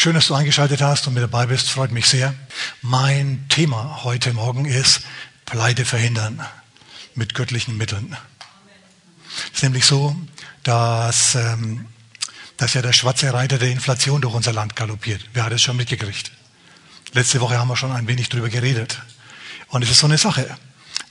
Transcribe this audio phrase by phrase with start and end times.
[0.00, 2.32] Schön, dass du eingeschaltet hast und mit dabei bist, freut mich sehr.
[2.82, 5.00] Mein Thema heute Morgen ist
[5.44, 6.46] Pleite verhindern
[7.16, 8.16] mit göttlichen Mitteln.
[9.48, 10.14] Es ist nämlich so,
[10.62, 11.86] dass, ähm,
[12.58, 15.20] dass ja der schwarze Reiter der Inflation durch unser Land galoppiert.
[15.32, 16.30] Wer hat es schon mitgekriegt?
[17.12, 19.02] Letzte Woche haben wir schon ein wenig drüber geredet.
[19.66, 20.46] Und es ist so eine Sache.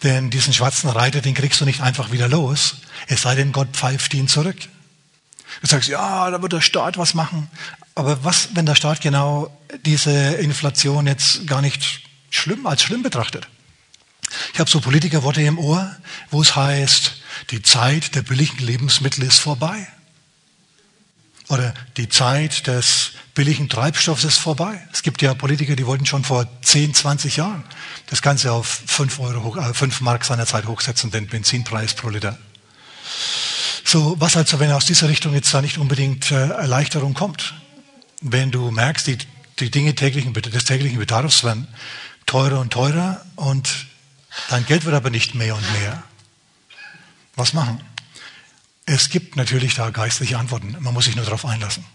[0.04, 2.77] Denn diesen schwarzen Reiter, den kriegst du nicht einfach wieder los,
[3.07, 4.55] es sei denn, Gott pfeift ihn zurück.
[5.62, 7.50] Du sagst, ja, da wird der Staat was machen.
[7.96, 13.48] Aber was, wenn der Staat genau diese Inflation jetzt gar nicht schlimm, als schlimm betrachtet?
[14.54, 15.96] Ich habe so Politikerworte im Ohr,
[16.32, 19.88] wo es heißt, die Zeit der billigen Lebensmittel ist vorbei.
[21.50, 24.82] Oder die Zeit des billigen Treibstoffs ist vorbei.
[24.92, 27.64] Es gibt ja Politiker, die wollten schon vor 10, 20 Jahren
[28.07, 32.38] das Ganze auf 5, Euro hoch, äh, 5 Mark seinerzeit hochsetzen, den Benzinpreis pro Liter.
[33.89, 37.53] So, was also, wenn aus dieser Richtung jetzt da nicht unbedingt äh, Erleichterung kommt?
[38.19, 39.17] Wenn du merkst, die,
[39.59, 41.70] die Dinge täglichen, des täglichen Bedarfs werden
[42.25, 43.88] teurer und teurer und
[44.50, 46.03] dein Geld wird aber nicht mehr und mehr.
[47.38, 47.80] Was machen?
[48.86, 50.75] Es gibt natürlich da geistliche Antworten.
[50.81, 51.86] Man muss sich nur darauf einlassen.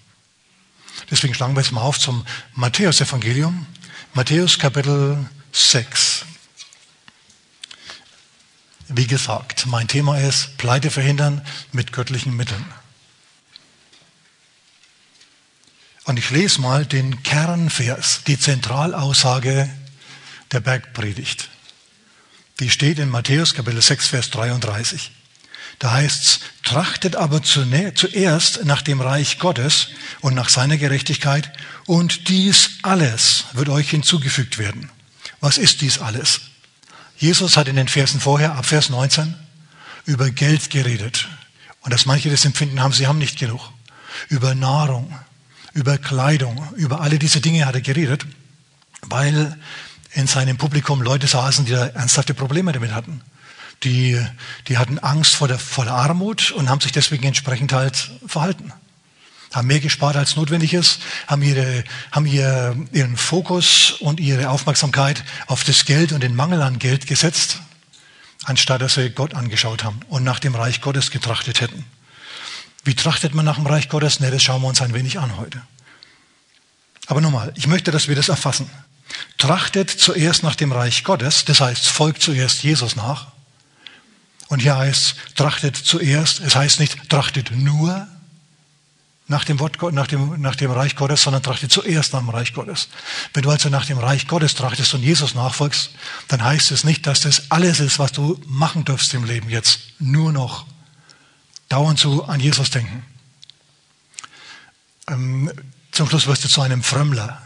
[1.10, 2.24] Deswegen schlagen wir jetzt mal auf zum
[2.54, 3.66] Matthäus-Evangelium.
[4.14, 6.24] Matthäus Kapitel 6.
[8.94, 11.40] Wie gesagt, mein Thema ist Pleite verhindern
[11.72, 12.62] mit göttlichen Mitteln.
[16.04, 19.70] Und ich lese mal den Kernvers, die Zentralaussage
[20.50, 21.48] der Bergpredigt.
[22.60, 25.10] Die steht in Matthäus Kapitel 6, Vers 33.
[25.78, 29.88] Da heißt's, trachtet aber zuerst nach dem Reich Gottes
[30.20, 31.50] und nach seiner Gerechtigkeit
[31.86, 34.90] und dies alles wird euch hinzugefügt werden.
[35.40, 36.51] Was ist dies alles?
[37.22, 39.34] Jesus hat in den Versen vorher, ab Vers 19,
[40.06, 41.28] über Geld geredet.
[41.82, 43.70] Und dass manche das Empfinden haben, sie haben nicht genug.
[44.28, 45.16] Über Nahrung,
[45.72, 48.26] über Kleidung, über alle diese Dinge hat er geredet,
[49.02, 49.56] weil
[50.14, 53.22] in seinem Publikum Leute saßen, die da ernsthafte Probleme damit hatten
[53.84, 54.24] die,
[54.68, 58.72] die hatten Angst vor der, vor der Armut und haben sich deswegen entsprechend halt verhalten.
[59.52, 65.24] Haben mehr gespart als notwendig ist, haben, ihre, haben ihr, ihren Fokus und ihre Aufmerksamkeit
[65.46, 67.58] auf das Geld und den Mangel an Geld gesetzt,
[68.44, 71.84] anstatt dass sie Gott angeschaut haben und nach dem Reich Gottes getrachtet hätten.
[72.84, 74.20] Wie trachtet man nach dem Reich Gottes?
[74.20, 75.60] Ne, das schauen wir uns ein wenig an heute.
[77.06, 78.70] Aber nochmal, ich möchte, dass wir das erfassen.
[79.38, 83.28] Trachtet zuerst nach dem Reich Gottes, das heißt, folgt zuerst Jesus nach.
[84.48, 88.06] Und hier heißt, trachtet zuerst, es heißt nicht, trachtet nur
[89.28, 92.52] nach dem, Wort, nach, dem, nach dem Reich Gottes, sondern trachtet zuerst nach dem Reich
[92.52, 92.88] Gottes.
[93.32, 95.90] Wenn du also nach dem Reich Gottes trachtest und Jesus nachfolgst,
[96.28, 99.80] dann heißt es nicht, dass das alles ist, was du machen darfst im Leben jetzt.
[99.98, 100.66] Nur noch
[101.68, 103.04] dauernd zu an Jesus denken.
[105.08, 105.50] Ähm,
[105.92, 107.42] zum Schluss wirst du zu einem Frömmler.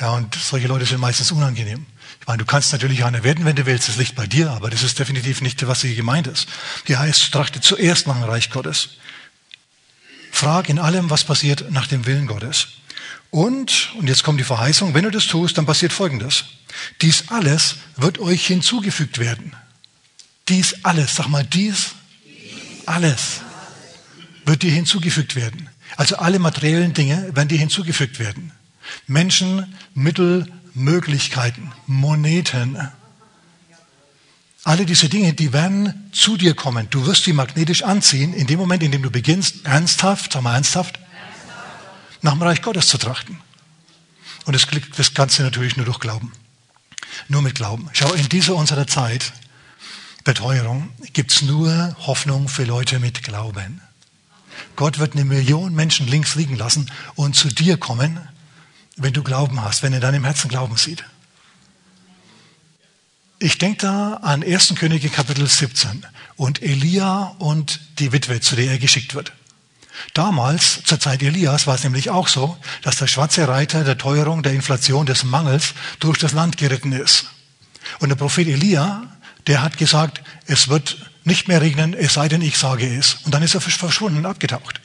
[0.00, 1.86] Ja, und solche Leute sind meistens unangenehm.
[2.20, 4.70] Ich meine, du kannst natürlich einer werden, wenn du willst, das liegt bei dir, aber
[4.70, 6.48] das ist definitiv nicht, was hier gemeint ist.
[6.86, 8.90] Hier heißt, trachte zuerst nach dem Reich Gottes.
[10.32, 12.68] Frag in allem, was passiert nach dem Willen Gottes.
[13.30, 16.44] Und, und jetzt kommt die Verheißung, wenn du das tust, dann passiert Folgendes.
[17.00, 19.54] Dies alles wird euch hinzugefügt werden.
[20.48, 21.92] Dies alles, sag mal, dies
[22.86, 23.42] alles
[24.44, 25.68] wird dir hinzugefügt werden.
[25.96, 28.52] Also alle materiellen Dinge werden dir hinzugefügt werden.
[29.06, 32.90] Menschen, Mittel, Möglichkeiten, Moneten.
[34.64, 36.88] Alle diese Dinge, die werden zu dir kommen.
[36.90, 40.54] Du wirst sie magnetisch anziehen, in dem Moment, in dem du beginnst, ernsthaft, sag mal
[40.54, 42.22] ernsthaft, ernsthaft.
[42.22, 43.40] nach dem Reich Gottes zu trachten.
[44.44, 46.32] Und das, das du natürlich nur durch Glauben.
[47.28, 47.88] Nur mit Glauben.
[47.92, 49.32] Schau, in dieser unserer Zeit,
[50.24, 53.80] Beteuerung, gibt's nur Hoffnung für Leute mit Glauben.
[54.76, 58.20] Gott wird eine Million Menschen links liegen lassen und zu dir kommen
[58.96, 61.04] wenn du Glauben hast, wenn er deinem Herzen Glauben sieht.
[63.42, 64.76] Ich denke da an 1.
[64.76, 69.32] Könige Kapitel 17 und Elia und die Witwe, zu der er geschickt wird.
[70.14, 74.44] Damals, zur Zeit Elias, war es nämlich auch so, dass der schwarze Reiter der Teuerung,
[74.44, 77.24] der Inflation, des Mangels durch das Land geritten ist.
[77.98, 79.08] Und der Prophet Elia,
[79.48, 83.14] der hat gesagt, es wird nicht mehr regnen, es sei denn, ich sage es.
[83.24, 84.80] Und dann ist er verschwunden und abgetaucht.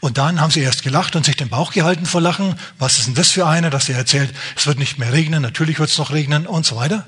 [0.00, 2.54] Und dann haben sie erst gelacht und sich den Bauch gehalten vor Lachen.
[2.78, 5.80] Was ist denn das für einer, dass er erzählt, es wird nicht mehr regnen, natürlich
[5.80, 7.04] wird es noch regnen und so weiter.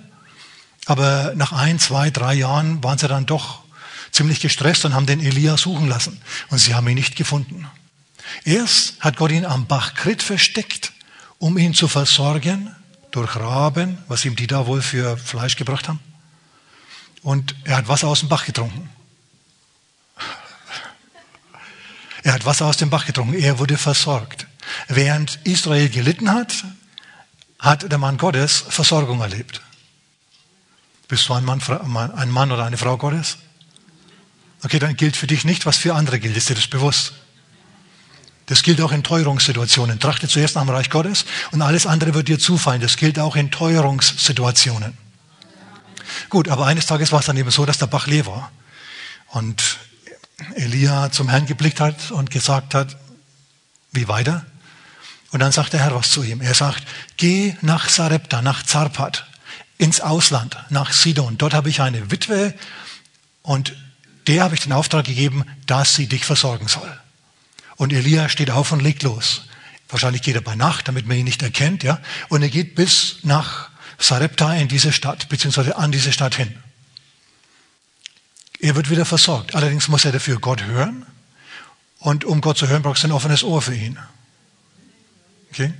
[0.88, 3.60] Aber nach ein, zwei, drei Jahren waren sie dann doch
[4.10, 6.18] ziemlich gestresst und haben den Elia suchen lassen.
[6.48, 7.68] Und sie haben ihn nicht gefunden.
[8.44, 10.94] Erst hat Gott ihn am Bach Krit versteckt,
[11.38, 12.74] um ihn zu versorgen
[13.10, 16.00] durch Raben, was ihm die da wohl für Fleisch gebracht haben.
[17.22, 18.88] Und er hat Wasser aus dem Bach getrunken.
[22.22, 23.34] Er hat Wasser aus dem Bach getrunken.
[23.34, 24.46] Er wurde versorgt.
[24.88, 26.64] Während Israel gelitten hat,
[27.58, 29.60] hat der Mann Gottes Versorgung erlebt.
[31.08, 31.60] Bist du ein Mann,
[32.14, 33.38] ein Mann oder eine Frau Gottes?
[34.62, 36.36] Okay, dann gilt für dich nicht, was für andere gilt.
[36.36, 37.14] Ist dir das bewusst?
[38.46, 40.00] Das gilt auch in Teuerungssituationen.
[40.00, 42.80] Trachte zuerst nach dem Reich Gottes und alles andere wird dir zufallen.
[42.80, 44.96] Das gilt auch in Teuerungssituationen.
[46.28, 48.50] Gut, aber eines Tages war es dann eben so, dass der Bach leer war.
[49.28, 49.78] Und
[50.54, 52.96] Elia zum Herrn geblickt hat und gesagt hat,
[53.92, 54.46] wie weiter?
[55.30, 56.40] Und dann sagt der Herr was zu ihm.
[56.40, 56.82] Er sagt,
[57.16, 59.26] geh nach Sarepta, nach Zarpat,
[59.78, 61.38] ins Ausland, nach Sidon.
[61.38, 62.54] Dort habe ich eine Witwe
[63.42, 63.76] und
[64.26, 67.00] der habe ich den Auftrag gegeben, dass sie dich versorgen soll.
[67.76, 69.42] Und Elia steht auf und legt los.
[69.88, 72.00] Wahrscheinlich geht er bei Nacht, damit man ihn nicht erkennt, ja.
[72.28, 76.54] Und er geht bis nach Sarepta in diese Stadt, beziehungsweise an diese Stadt hin.
[78.60, 79.54] Er wird wieder versorgt.
[79.54, 81.06] Allerdings muss er dafür Gott hören.
[82.00, 83.98] Und um Gott zu hören, brauchst du ein offenes Ohr für ihn.
[85.52, 85.72] Okay?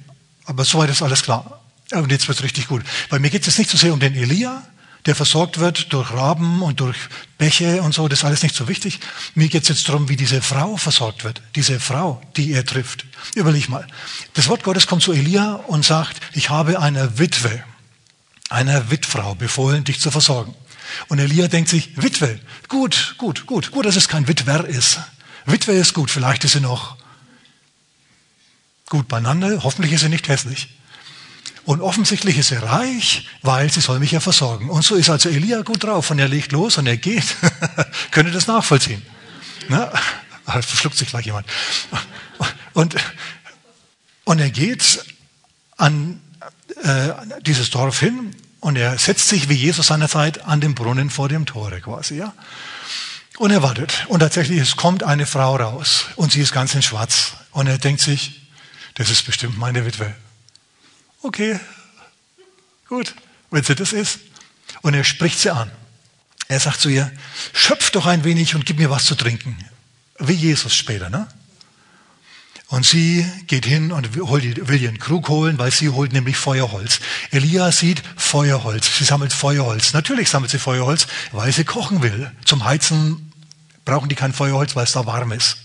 [0.47, 1.58] Aber soweit ist alles klar.
[1.93, 2.83] Und jetzt wird es richtig gut.
[3.09, 4.63] Bei mir geht es jetzt nicht so sehr um den Elia,
[5.07, 6.99] der versorgt wird durch Raben und durch
[7.39, 9.01] Bäche und so, das ist alles nicht so wichtig.
[9.35, 11.41] Mir geht es jetzt darum, wie diese Frau versorgt wird.
[11.55, 13.07] Diese Frau, die er trifft.
[13.35, 13.87] Überleg mal.
[14.35, 17.65] Das Wort Gottes kommt zu Elia und sagt, ich habe einer Witwe,
[18.51, 20.55] einer Witfrau befohlen, dich zu versorgen.
[21.09, 22.39] Und Elia denkt sich, Witwe,
[22.69, 24.99] gut, gut, gut, gut, dass es kein Witwer ist.
[25.47, 26.97] Witwe ist gut, vielleicht ist sie noch
[28.91, 30.69] gut beieinander, hoffentlich ist sie nicht hässlich.
[31.69, 34.71] Und offensichtlich ist sie reich, weil sie soll mich ja versorgen.
[34.71, 37.37] Und so ist also Elia gut drauf und er legt los und er geht.
[38.11, 39.03] Könnt ihr das nachvollziehen?
[39.69, 39.93] Na,
[40.47, 41.47] verschluckt sich gleich jemand.
[42.73, 42.97] Und,
[44.25, 45.05] und er geht
[45.77, 46.23] an
[46.85, 47.11] äh,
[47.43, 51.45] dieses Dorf hin und er setzt sich wie Jesus seinerzeit an den Brunnen vor dem
[51.45, 52.33] Tore quasi, ja.
[53.37, 54.07] Und er wartet.
[54.09, 57.35] Und tatsächlich, es kommt eine Frau raus und sie ist ganz in Schwarz.
[57.51, 58.41] Und er denkt sich,
[58.95, 60.15] das ist bestimmt meine Witwe.
[61.23, 61.59] Okay,
[62.89, 63.15] gut,
[63.51, 64.21] wenn sie das ist.
[64.83, 65.71] Und er spricht sie an.
[66.49, 67.11] Er sagt zu ihr,
[67.53, 69.57] schöpf doch ein wenig und gib mir was zu trinken.
[70.19, 71.29] Wie Jesus später, ne?
[72.69, 77.01] Und sie geht hin und will ihren Krug holen, weil sie holt nämlich Feuerholz.
[77.31, 78.99] Elia sieht Feuerholz.
[78.99, 79.95] Sie sammelt Feuerholz.
[79.95, 82.31] Natürlich sammelt sie Feuerholz, weil sie kochen will.
[82.45, 83.33] Zum Heizen
[83.87, 85.57] brauchen die kein Feuerholz, weil es da warm ist.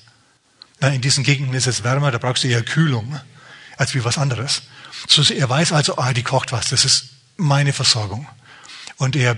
[0.80, 3.20] in diesen Gegenden ist es wärmer, da brauchst du eher Kühlung
[3.78, 4.64] als wie was anderes.
[5.08, 6.70] Er weiß also, ah, die kocht was.
[6.70, 8.28] Das ist meine Versorgung.
[8.98, 9.38] Und er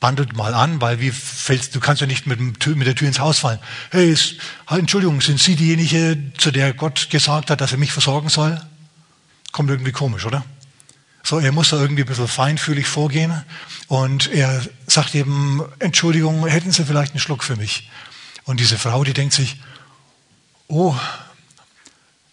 [0.00, 3.18] bandelt mal an, weil wie fällst, du kannst ja nicht mit, mit der Tür ins
[3.18, 3.58] Haus fallen.
[3.90, 4.36] Hey, ist,
[4.68, 8.60] Entschuldigung, sind Sie diejenige, zu der Gott gesagt hat, dass er mich versorgen soll?
[9.52, 10.44] Kommt irgendwie komisch, oder?
[11.22, 13.42] So, er muss da irgendwie ein bisschen feinfühlig vorgehen
[13.88, 17.90] und er sagt eben, Entschuldigung, hätten Sie vielleicht einen Schluck für mich?
[18.44, 19.56] Und diese Frau, die denkt sich,
[20.68, 20.94] oh,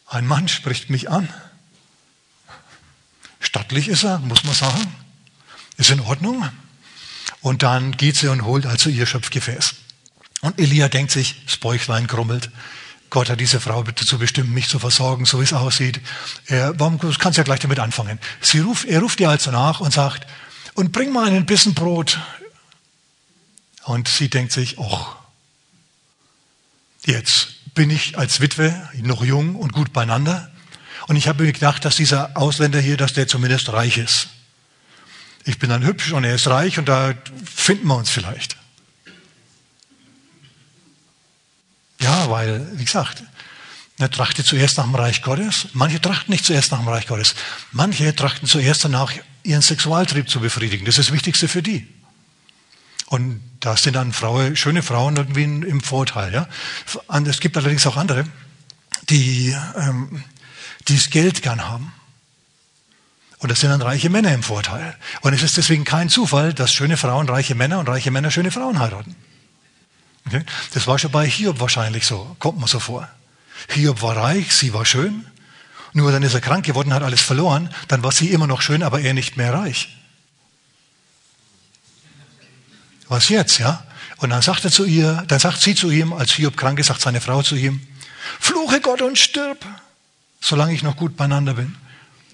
[0.07, 1.27] ein Mann spricht mich an.
[3.53, 4.95] Stattlich ist er, muss man sagen.
[5.77, 6.50] Ist in Ordnung.
[7.41, 9.75] Und dann geht sie und holt also ihr Schöpfgefäß.
[10.41, 12.50] Und Elia denkt sich, das Bäuchlein krummelt.
[13.11, 16.01] Gott hat diese Frau dazu bestimmt, mich zu versorgen, so wie es aussieht.
[16.47, 18.17] Er, warum kannst du ja gleich damit anfangen?
[18.41, 20.25] Sie ruft, er ruft ihr also nach und sagt,
[20.73, 22.19] und bring mal einen Bissen Brot.
[23.83, 25.15] Und sie denkt sich, och,
[27.05, 30.52] jetzt bin ich als Witwe noch jung und gut beieinander.
[31.07, 34.29] Und ich habe mir gedacht, dass dieser Ausländer hier, dass der zumindest reich ist.
[35.45, 38.57] Ich bin dann hübsch und er ist reich und da finden wir uns vielleicht.
[42.00, 43.24] Ja, weil, wie gesagt,
[43.98, 45.67] er trachte zuerst nach dem Reich Gottes.
[45.74, 47.36] Manche trachten nicht zuerst nach dem Reich Gottes.
[47.72, 50.86] Manche trachten zuerst danach, ihren Sexualtrieb zu befriedigen.
[50.86, 51.88] Das ist das Wichtigste für die.
[53.07, 56.33] Und da sind dann Frauen, schöne Frauen irgendwie im Vorteil.
[56.33, 56.48] Ja?
[57.25, 58.25] Es gibt allerdings auch andere,
[59.10, 60.24] die, ähm,
[60.88, 61.94] die das Geld gern haben.
[63.40, 64.96] Und das sind dann reiche Männer im Vorteil.
[65.22, 68.52] Und es ist deswegen kein Zufall, dass schöne Frauen reiche Männer und reiche Männer schöne
[68.52, 69.16] Frauen heiraten.
[70.25, 70.44] Okay?
[70.74, 73.10] Das war schon bei Hiob wahrscheinlich so, kommt mir so vor.
[73.70, 75.25] Hiob war reich, sie war schön,
[75.92, 78.82] nur dann ist er krank geworden, hat alles verloren, dann war sie immer noch schön,
[78.82, 79.90] aber er nicht mehr reich.
[83.10, 83.84] Was jetzt, ja?
[84.18, 86.88] Und dann sagt er zu ihr, dann sagt sie zu ihm, als Hiob krank ist,
[86.88, 87.86] sagt seine Frau zu ihm,
[88.40, 89.66] fluche Gott und stirb,
[90.43, 91.75] solange ich noch gut beieinander bin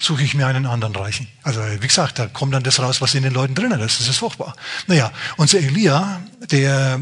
[0.02, 1.28] suche ich mir einen anderen Reichen.
[1.44, 4.00] Also wie gesagt, da kommt dann das raus, was in den Leuten drinnen ist.
[4.00, 4.56] Das ist furchtbar.
[4.88, 7.02] Naja, unser Elia, der,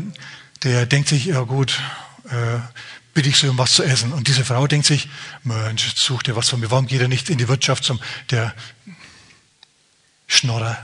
[0.63, 1.79] der denkt sich, ja gut,
[2.25, 2.59] äh,
[3.13, 4.11] bitte ich sie um was zu essen.
[4.13, 5.09] Und diese Frau denkt sich,
[5.43, 6.71] Mensch, such dir was von mir.
[6.71, 7.99] Warum geht er nicht in die Wirtschaft zum,
[8.31, 8.53] der
[10.25, 10.77] Schnorrer,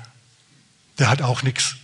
[1.00, 1.76] der hat auch nichts.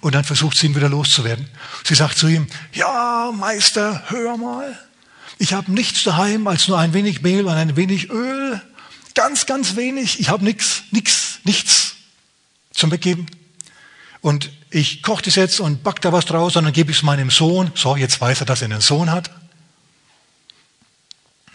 [0.00, 1.48] Und dann versucht sie ihn wieder loszuwerden.
[1.84, 4.78] Sie sagt zu ihm, ja, Meister, hör mal,
[5.42, 8.62] Ich habe nichts daheim als nur ein wenig Mehl und ein wenig Öl.
[9.16, 10.20] Ganz, ganz wenig.
[10.20, 11.96] Ich habe nichts, nichts, nichts
[12.72, 13.26] zum Weggeben.
[14.20, 17.02] Und ich koche das jetzt und back da was draus und dann gebe ich es
[17.02, 17.72] meinem Sohn.
[17.74, 19.32] So, jetzt weiß er, dass er einen Sohn hat.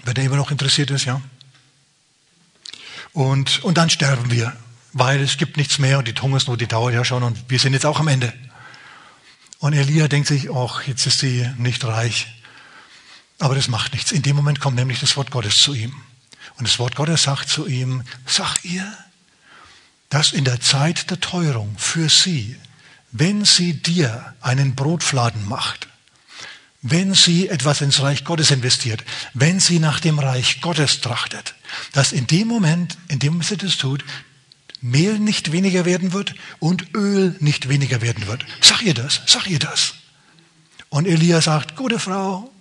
[0.04, 1.22] Wenn er immer noch interessiert ist, ja.
[3.14, 4.52] Und, und dann sterben wir,
[4.92, 7.72] weil es gibt nichts mehr und die Hungersnot, die dauert ja schon und wir sind
[7.72, 8.34] jetzt auch am Ende.
[9.60, 12.28] Und Elia denkt sich, ach, jetzt ist sie nicht reich.
[13.40, 14.12] Aber das macht nichts.
[14.12, 15.94] In dem Moment kommt nämlich das Wort Gottes zu ihm.
[16.58, 18.92] Und das Wort Gottes sagt zu ihm, sag ihr,
[20.10, 22.56] dass in der Zeit der Teuerung für sie,
[23.12, 25.88] wenn sie dir einen Brotfladen macht,
[26.82, 29.04] wenn sie etwas ins Reich Gottes investiert,
[29.34, 31.56] wenn sie nach dem Reich Gottes trachtet,
[31.92, 34.04] dass in dem Moment, in dem sie das tut,
[34.80, 38.46] Mehl nicht weniger werden wird und Öl nicht weniger werden wird.
[38.62, 39.96] Sag ihr das, sag ihr das.
[40.90, 42.54] Und Elia sagt, gute Frau,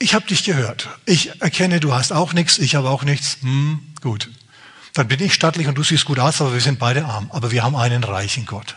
[0.00, 0.88] ich habe dich gehört.
[1.04, 3.36] Ich erkenne, du hast auch nichts, ich habe auch nichts.
[3.42, 4.30] Hm, gut.
[4.94, 7.30] Dann bin ich stattlich und du siehst gut aus, aber wir sind beide arm.
[7.32, 8.76] Aber wir haben einen reichen Gott.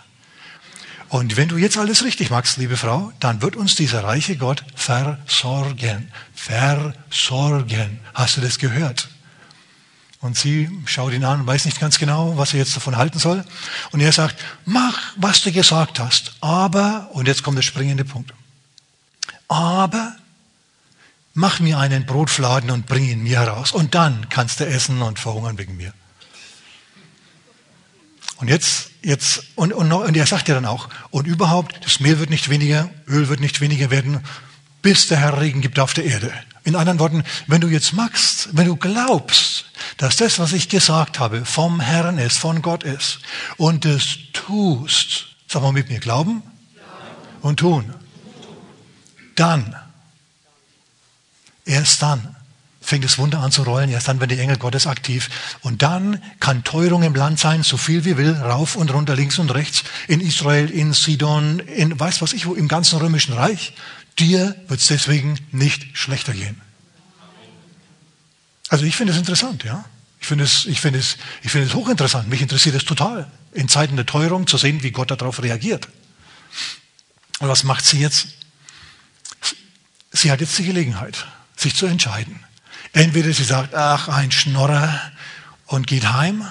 [1.07, 4.63] Und wenn du jetzt alles richtig machst, liebe Frau, dann wird uns dieser reiche Gott
[4.75, 6.11] versorgen.
[6.35, 7.99] Versorgen.
[8.13, 9.07] Hast du das gehört?
[10.19, 13.19] Und sie schaut ihn an und weiß nicht ganz genau, was er jetzt davon halten
[13.19, 13.45] soll.
[13.91, 16.33] Und er sagt, mach, was du gesagt hast.
[16.41, 18.33] Aber, und jetzt kommt der springende Punkt.
[19.47, 20.15] Aber
[21.33, 23.71] mach mir einen Brotfladen und bring ihn mir heraus.
[23.71, 25.93] Und dann kannst du essen und verhungern wegen mir.
[28.37, 32.19] Und jetzt, jetzt, und, und, und er sagt ja dann auch, und überhaupt, das Mehl
[32.19, 34.19] wird nicht weniger, Öl wird nicht weniger werden,
[34.81, 36.31] bis der Herr Regen gibt auf der Erde.
[36.65, 39.65] In anderen Worten, wenn du jetzt magst, wenn du glaubst,
[39.97, 43.19] dass das, was ich gesagt habe, vom Herrn ist, von Gott ist,
[43.57, 46.43] und es tust, sag mal mit mir, glauben
[47.41, 47.93] und tun,
[49.35, 49.75] dann
[51.65, 52.35] Erst dann
[52.83, 55.29] fängt das Wunder an zu rollen, erst dann werden die Engel Gottes aktiv.
[55.61, 59.39] Und dann kann Teuerung im Land sein, so viel wie will, rauf und runter, links
[59.39, 63.73] und rechts, in Israel, in Sidon, in weiß was ich wo, im ganzen römischen Reich.
[64.19, 66.61] Dir wird es deswegen nicht schlechter gehen.
[68.69, 69.85] Also ich finde es interessant, ja.
[70.19, 72.29] Ich finde es, ich finde es, ich finde es hochinteressant.
[72.29, 75.87] Mich interessiert es total, in Zeiten der Teuerung zu sehen, wie Gott darauf reagiert.
[77.39, 78.27] Und was macht sie jetzt?
[80.11, 81.25] Sie hat jetzt die Gelegenheit
[81.63, 82.43] sich zu entscheiden.
[82.93, 85.11] Entweder sie sagt, ach, ein Schnorrer
[85.65, 86.45] und geht heim,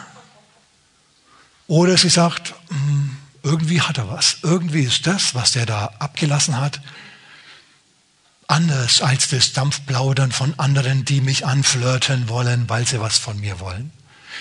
[1.73, 4.39] oder sie sagt, hm, irgendwie hat er was.
[4.43, 6.81] Irgendwie ist das, was der da abgelassen hat,
[8.47, 13.59] anders als das Dampfplaudern von anderen, die mich anflirten wollen, weil sie was von mir
[13.59, 13.91] wollen.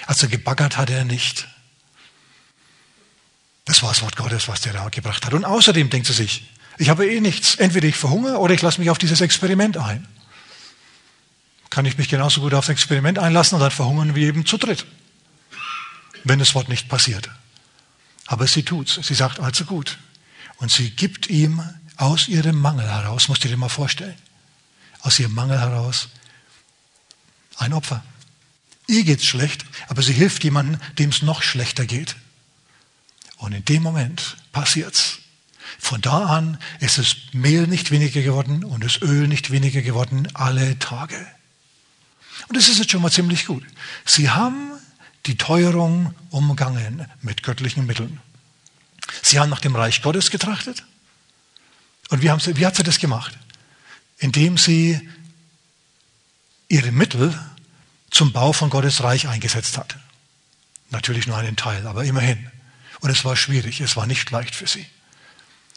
[0.07, 1.47] Also gebaggert hat er nicht.
[3.65, 5.33] Das war das Wort Gottes, was der da gebracht hat.
[5.33, 7.55] Und außerdem denkt sie sich, ich habe eh nichts.
[7.55, 10.05] Entweder ich verhungere oder ich lasse mich auf dieses Experiment ein
[11.71, 14.85] kann ich mich genauso gut aufs Experiment einlassen und dann verhungern wir eben zu dritt,
[16.23, 17.31] wenn das Wort nicht passiert.
[18.27, 18.99] Aber sie tut's.
[19.01, 19.97] Sie sagt also gut.
[20.57, 21.63] Und sie gibt ihm
[21.97, 24.15] aus ihrem Mangel heraus, musst du dir mal vorstellen,
[25.01, 26.09] aus ihrem Mangel heraus
[27.57, 28.03] ein Opfer.
[28.87, 32.15] Ihr geht's schlecht, aber sie hilft jemandem, dem es noch schlechter geht.
[33.37, 35.19] Und in dem Moment passiert's.
[35.79, 40.27] Von da an ist das Mehl nicht weniger geworden und das Öl nicht weniger geworden
[40.33, 41.15] alle Tage.
[42.51, 43.63] Und das ist jetzt schon mal ziemlich gut.
[44.03, 44.73] Sie haben
[45.25, 48.19] die Teuerung umgangen mit göttlichen Mitteln.
[49.21, 50.83] Sie haben nach dem Reich Gottes getrachtet.
[52.09, 53.31] Und wie, haben sie, wie hat sie das gemacht?
[54.17, 54.99] Indem sie
[56.67, 57.33] ihre Mittel
[58.09, 59.95] zum Bau von Gottes Reich eingesetzt hat.
[60.89, 62.51] Natürlich nur einen Teil, aber immerhin.
[62.99, 64.85] Und es war schwierig, es war nicht leicht für sie.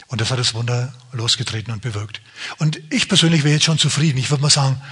[0.08, 2.20] Und das hat das Wunder losgetreten und bewirkt.
[2.58, 4.18] Und ich persönlich wäre jetzt schon zufrieden.
[4.18, 4.82] Ich würde mal sagen,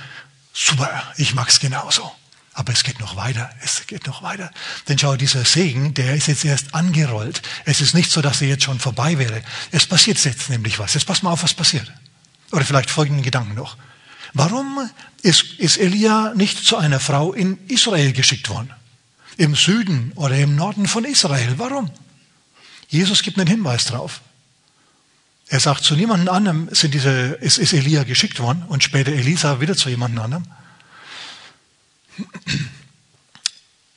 [0.52, 2.12] Super, ich mag's genauso.
[2.54, 4.50] Aber es geht noch weiter, es geht noch weiter.
[4.86, 7.40] Denn schau, dieser Segen, der ist jetzt erst angerollt.
[7.64, 9.42] Es ist nicht so, dass er jetzt schon vorbei wäre.
[9.70, 10.92] Es passiert jetzt nämlich was.
[10.92, 11.90] Jetzt pass mal auf, was passiert.
[12.50, 13.78] Oder vielleicht folgenden Gedanken noch.
[14.34, 14.90] Warum
[15.22, 18.70] ist, ist Elia nicht zu einer Frau in Israel geschickt worden?
[19.38, 21.54] Im Süden oder im Norden von Israel.
[21.56, 21.90] Warum?
[22.88, 24.20] Jesus gibt einen Hinweis drauf.
[25.52, 29.60] Er sagt, zu niemandem anderem sind diese, ist, ist Elia geschickt worden und später Elisa
[29.60, 30.46] wieder zu jemandem anderem.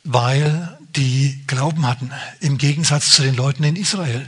[0.03, 4.27] Weil die Glauben hatten, im Gegensatz zu den Leuten in Israel.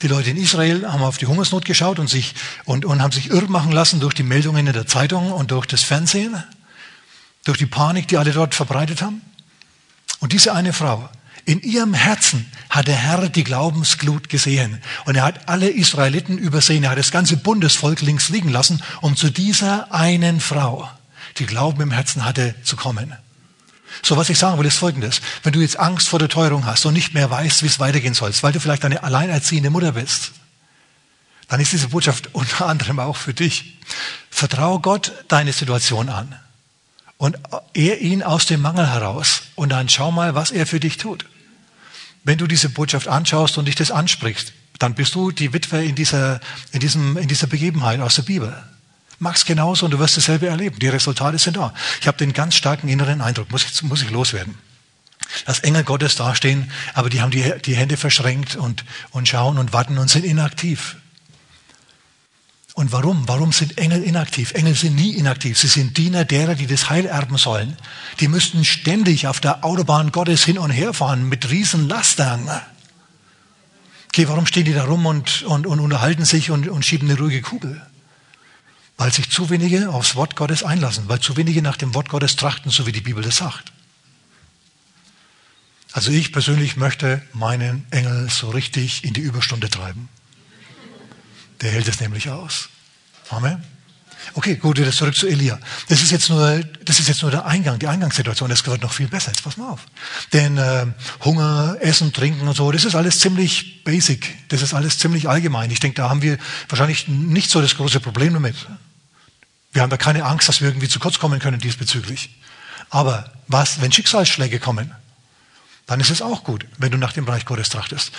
[0.00, 3.28] Die Leute in Israel haben auf die Hungersnot geschaut und, sich, und, und haben sich
[3.28, 6.42] irr machen lassen durch die Meldungen in der Zeitung und durch das Fernsehen,
[7.44, 9.20] durch die Panik, die alle dort verbreitet haben.
[10.20, 11.10] Und diese eine Frau
[11.46, 14.80] In ihrem Herzen hat der Herr die Glaubensglut gesehen.
[15.04, 16.84] Und er hat alle Israeliten übersehen.
[16.84, 20.88] Er hat das ganze Bundesvolk links liegen lassen, um zu dieser einen Frau,
[21.38, 23.14] die Glauben im Herzen hatte, zu kommen.
[24.02, 25.20] So, was ich sagen will, ist Folgendes.
[25.42, 28.14] Wenn du jetzt Angst vor der Teuerung hast und nicht mehr weißt, wie es weitergehen
[28.14, 30.32] soll, weil du vielleicht eine alleinerziehende Mutter bist,
[31.48, 33.78] dann ist diese Botschaft unter anderem auch für dich.
[34.30, 36.34] Vertraue Gott deine Situation an
[37.18, 37.38] und
[37.74, 41.26] ehr ihn aus dem Mangel heraus und dann schau mal, was er für dich tut.
[42.24, 45.94] Wenn du diese Botschaft anschaust und dich das ansprichst, dann bist du die Witwe in
[45.94, 46.40] dieser,
[46.72, 48.56] in diesem, in dieser Begebenheit aus der Bibel.
[49.18, 50.78] Mach's genauso und du wirst dasselbe erleben.
[50.78, 51.72] Die Resultate sind da.
[52.00, 54.58] Ich habe den ganz starken inneren Eindruck, muss ich, muss ich loswerden.
[55.46, 59.72] Dass Engel Gottes dastehen, aber die haben die, die Hände verschränkt und, und schauen und
[59.72, 60.96] warten und sind inaktiv.
[62.74, 63.28] Und warum?
[63.28, 64.52] Warum sind Engel inaktiv?
[64.54, 65.56] Engel sind nie inaktiv.
[65.58, 67.76] Sie sind Diener derer, die das Heil erben sollen.
[68.18, 72.50] Die müssten ständig auf der Autobahn Gottes hin und her fahren mit Riesenlastern.
[74.08, 77.18] Okay, warum stehen die da rum und, und, und unterhalten sich und, und schieben eine
[77.18, 77.80] ruhige Kugel?
[78.96, 82.34] Weil sich zu wenige aufs Wort Gottes einlassen, weil zu wenige nach dem Wort Gottes
[82.34, 83.72] trachten, so wie die Bibel das sagt.
[85.92, 90.08] Also ich persönlich möchte meinen Engel so richtig in die Überstunde treiben.
[91.60, 92.68] Der hält es nämlich aus.
[93.30, 93.62] Amen.
[94.32, 95.58] Okay, gut, wieder zurück zu Elia.
[95.88, 98.48] Das ist jetzt nur, das ist jetzt nur der Eingang, die Eingangssituation.
[98.48, 99.30] Das gehört noch viel besser.
[99.30, 99.80] Jetzt pass mal auf.
[100.32, 100.86] Denn äh,
[101.22, 104.48] Hunger, Essen, Trinken und so, das ist alles ziemlich basic.
[104.48, 105.70] Das ist alles ziemlich allgemein.
[105.70, 108.56] Ich denke, da haben wir wahrscheinlich nicht so das große Problem damit.
[109.72, 112.30] Wir haben da keine Angst, dass wir irgendwie zu kurz kommen können diesbezüglich.
[112.90, 114.92] Aber was, wenn Schicksalsschläge kommen,
[115.86, 118.12] dann ist es auch gut, wenn du nach dem Reich Gottes trachtest.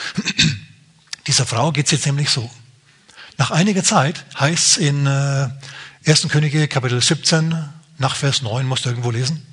[1.27, 2.51] Dieser Frau geht es jetzt nämlich so.
[3.37, 5.49] Nach einiger Zeit heißt es in äh,
[6.05, 6.27] 1.
[6.29, 9.45] Könige Kapitel 17, nach Vers 9, musst du irgendwo lesen.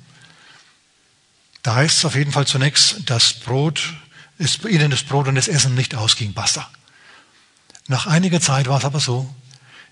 [1.63, 3.93] Da heißt es auf jeden Fall zunächst, das Brot,
[4.37, 6.33] ist, ihnen das Brot und das Essen nicht ausging.
[6.33, 6.69] Basta.
[7.87, 9.33] Nach einiger Zeit war es aber so,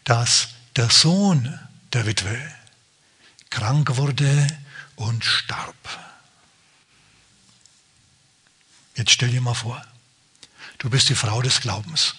[0.04, 1.60] dass der Sohn
[1.94, 2.38] der Witwe
[3.50, 4.48] krank wurde
[4.96, 5.76] und starb.
[8.96, 9.82] Jetzt stell dir mal vor,
[10.78, 12.16] du bist die Frau des Glaubens.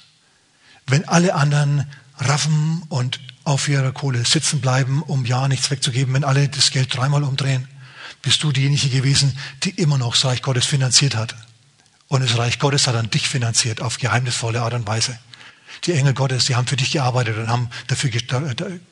[0.93, 1.87] Wenn alle anderen
[2.19, 6.95] raffen und auf ihrer Kohle sitzen bleiben, um ja nichts wegzugeben, wenn alle das Geld
[6.95, 7.67] dreimal umdrehen,
[8.21, 11.35] bist du diejenige gewesen, die immer noch das Reich Gottes finanziert hat.
[12.09, 15.19] Und das Reich Gottes hat dann dich finanziert auf geheimnisvolle Art und Weise.
[15.85, 18.11] Die Engel Gottes, die haben für dich gearbeitet und haben dafür,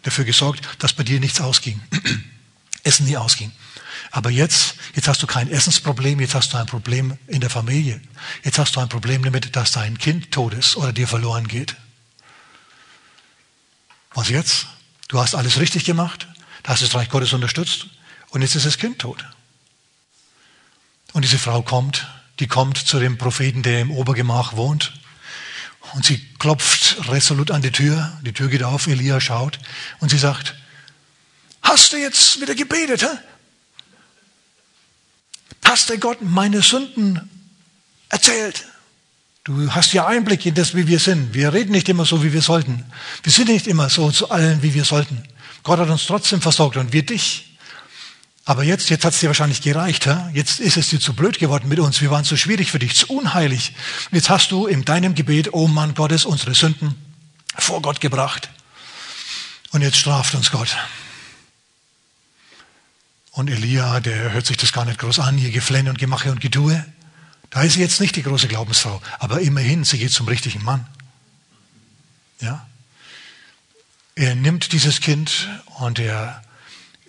[0.02, 1.82] dafür gesorgt, dass bei dir nichts ausging.
[2.82, 3.52] Essen nie ausging.
[4.10, 8.00] Aber jetzt, jetzt hast du kein Essensproblem, jetzt hast du ein Problem in der Familie.
[8.42, 11.76] Jetzt hast du ein Problem damit, dass dein Kind tot ist oder dir verloren geht.
[14.14, 14.66] Was jetzt?
[15.08, 16.26] Du hast alles richtig gemacht,
[16.62, 17.86] du hast das Reich Gottes unterstützt
[18.30, 19.24] und jetzt ist das Kind tot.
[21.12, 22.06] Und diese Frau kommt,
[22.38, 24.92] die kommt zu dem Propheten, der im Obergemach wohnt.
[25.94, 28.16] Und sie klopft resolut an die Tür.
[28.22, 29.58] Die Tür geht auf, Elia schaut
[29.98, 30.54] und sie sagt,
[31.62, 33.02] hast du jetzt wieder gebetet?
[33.02, 33.18] Hä?
[35.64, 37.30] Hast der Gott meine Sünden
[38.08, 38.66] erzählt?
[39.50, 41.34] Du hast ja Einblick in das, wie wir sind.
[41.34, 42.84] Wir reden nicht immer so, wie wir sollten.
[43.24, 45.24] Wir sind nicht immer so zu allen, wie wir sollten.
[45.64, 47.56] Gott hat uns trotzdem versorgt und wir dich.
[48.44, 50.04] Aber jetzt, jetzt hat es dir wahrscheinlich gereicht.
[50.04, 50.14] He?
[50.34, 52.00] Jetzt ist es dir zu blöd geworden mit uns.
[52.00, 53.72] Wir waren zu schwierig für dich, zu unheilig.
[54.12, 56.94] Jetzt hast du in deinem Gebet, oh Mann Gottes, unsere Sünden
[57.56, 58.50] vor Gott gebracht.
[59.72, 60.76] Und jetzt straft uns Gott.
[63.32, 66.40] Und Elia, der hört sich das gar nicht groß an, ihr Geflenne und Gemache und
[66.40, 66.84] Getue.
[67.50, 70.86] Da ist sie jetzt nicht die große Glaubensfrau, aber immerhin, sie geht zum richtigen Mann.
[72.40, 72.66] Ja?
[74.14, 76.42] Er nimmt dieses Kind und er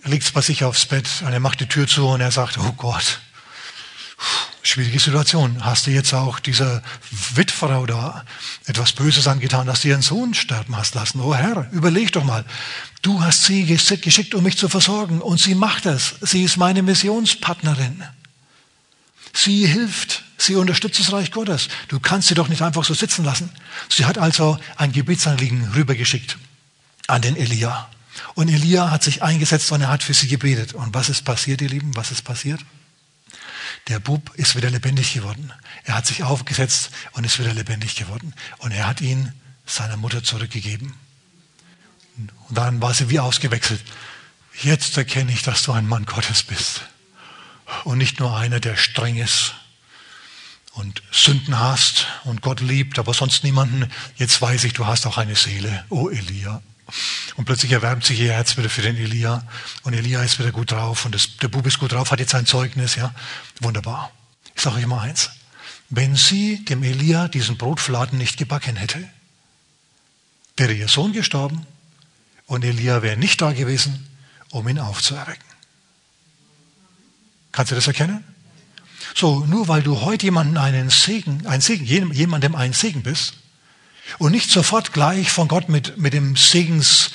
[0.04, 2.58] legt es bei sich aufs Bett und er macht die Tür zu und er sagt,
[2.58, 3.20] oh Gott,
[4.62, 5.64] schwierige Situation.
[5.64, 6.82] Hast du jetzt auch dieser
[7.34, 8.24] Witfrau da
[8.66, 11.20] etwas Böses angetan, dass du ihren Sohn sterben hast lassen?
[11.20, 12.44] Oh Herr, überleg doch mal.
[13.02, 16.14] Du hast sie geschickt, um mich zu versorgen und sie macht es.
[16.20, 18.02] Sie ist meine Missionspartnerin.
[19.34, 21.68] Sie hilft, sie unterstützt das Reich Gottes.
[21.88, 23.50] Du kannst sie doch nicht einfach so sitzen lassen.
[23.88, 26.38] Sie hat also ein Gebetsanliegen rübergeschickt
[27.06, 27.88] an den Elia.
[28.34, 30.74] Und Elia hat sich eingesetzt und er hat für sie gebetet.
[30.74, 31.96] Und was ist passiert, ihr Lieben?
[31.96, 32.60] Was ist passiert?
[33.88, 35.52] Der Bub ist wieder lebendig geworden.
[35.84, 38.34] Er hat sich aufgesetzt und ist wieder lebendig geworden.
[38.58, 39.32] Und er hat ihn
[39.66, 40.94] seiner Mutter zurückgegeben.
[42.16, 43.82] Und dann war sie wie ausgewechselt.
[44.60, 46.82] Jetzt erkenne ich, dass du ein Mann Gottes bist
[47.84, 49.54] und nicht nur einer, der streng ist
[50.74, 53.90] und Sünden hast und Gott liebt, aber sonst niemanden.
[54.16, 55.84] Jetzt weiß ich, du hast auch eine Seele.
[55.90, 56.62] Oh Elia.
[57.36, 59.46] Und plötzlich erwärmt sich ihr Herz wieder für den Elia.
[59.82, 61.04] Und Elia ist wieder gut drauf.
[61.04, 62.96] Und das, der Bub ist gut drauf, hat jetzt ein Zeugnis.
[62.96, 63.14] Ja,
[63.60, 64.12] Wunderbar.
[64.54, 65.30] Ich sage euch mal eins.
[65.94, 69.06] wenn sie dem Elia diesen Brotfladen nicht gebacken hätte.
[70.56, 71.66] Wäre ihr Sohn gestorben
[72.46, 74.06] und Elia wäre nicht da gewesen,
[74.50, 75.44] um ihn aufzuerwecken.
[77.52, 78.24] Kannst du das erkennen?
[79.14, 83.34] So, nur weil du heute jemandem einen Segen, ein Segen, jemandem ein Segen bist
[84.18, 87.10] und nicht sofort gleich von Gott mit, mit dem Segens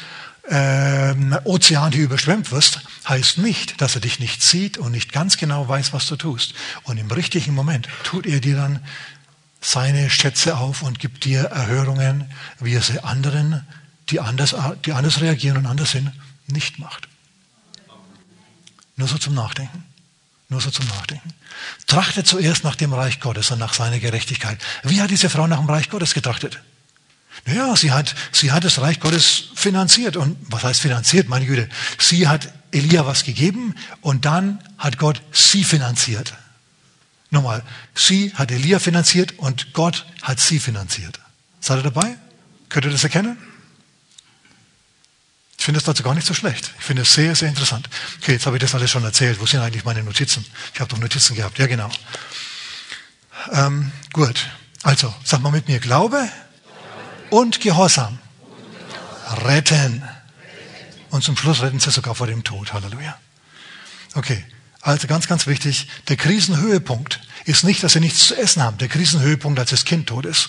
[0.50, 5.38] äh, Ozean hier überschwemmt wirst, heißt nicht, dass er dich nicht sieht und nicht ganz
[5.38, 6.54] genau weiß, was du tust.
[6.84, 8.80] Und im richtigen Moment tut er dir dann
[9.60, 13.66] seine Schätze auf und gibt dir Erhörungen, wie er sie anderen,
[14.10, 14.56] die anders,
[14.86, 16.12] die anders reagieren und anders sind,
[16.48, 17.08] nicht macht.
[18.96, 19.84] Nur so zum Nachdenken.
[20.50, 21.34] Nur so zum Nachdenken.
[21.88, 24.60] Trachte zuerst nach dem Reich Gottes und nach seiner Gerechtigkeit.
[24.84, 26.62] Wie hat diese Frau nach dem Reich Gottes getrachtet?
[27.46, 30.16] Naja, sie hat, sie hat das Reich Gottes finanziert.
[30.16, 31.70] Und was heißt finanziert, meine Güte?
[31.98, 36.34] Sie hat Elia was gegeben und dann hat Gott sie finanziert.
[37.30, 37.62] Nochmal,
[37.94, 41.20] sie hat Elia finanziert und Gott hat sie finanziert.
[41.60, 42.16] Seid ihr dabei?
[42.70, 43.38] Könnt ihr das erkennen?
[45.68, 46.72] Ich finde das dazu gar nicht so schlecht.
[46.80, 47.90] Ich finde es sehr, sehr interessant.
[48.22, 49.42] Okay, jetzt habe ich das alles schon erzählt.
[49.42, 50.46] Wo sind eigentlich meine Notizen?
[50.74, 51.60] Ich habe doch Notizen gehabt.
[51.60, 51.90] Ja, genau.
[53.52, 54.48] Ähm, gut.
[54.84, 56.32] Also, sag mal mit mir, Glaube
[57.32, 58.18] und Gehorsam
[59.44, 60.08] retten.
[61.10, 62.72] Und zum Schluss retten sie sogar vor dem Tod.
[62.72, 63.20] Halleluja.
[64.14, 64.46] Okay.
[64.80, 68.78] Also ganz, ganz wichtig, der Krisenhöhepunkt ist nicht, dass sie nichts zu essen haben.
[68.78, 70.48] Der Krisenhöhepunkt, als das Kind tot ist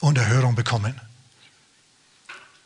[0.00, 1.00] und Erhörung bekommen.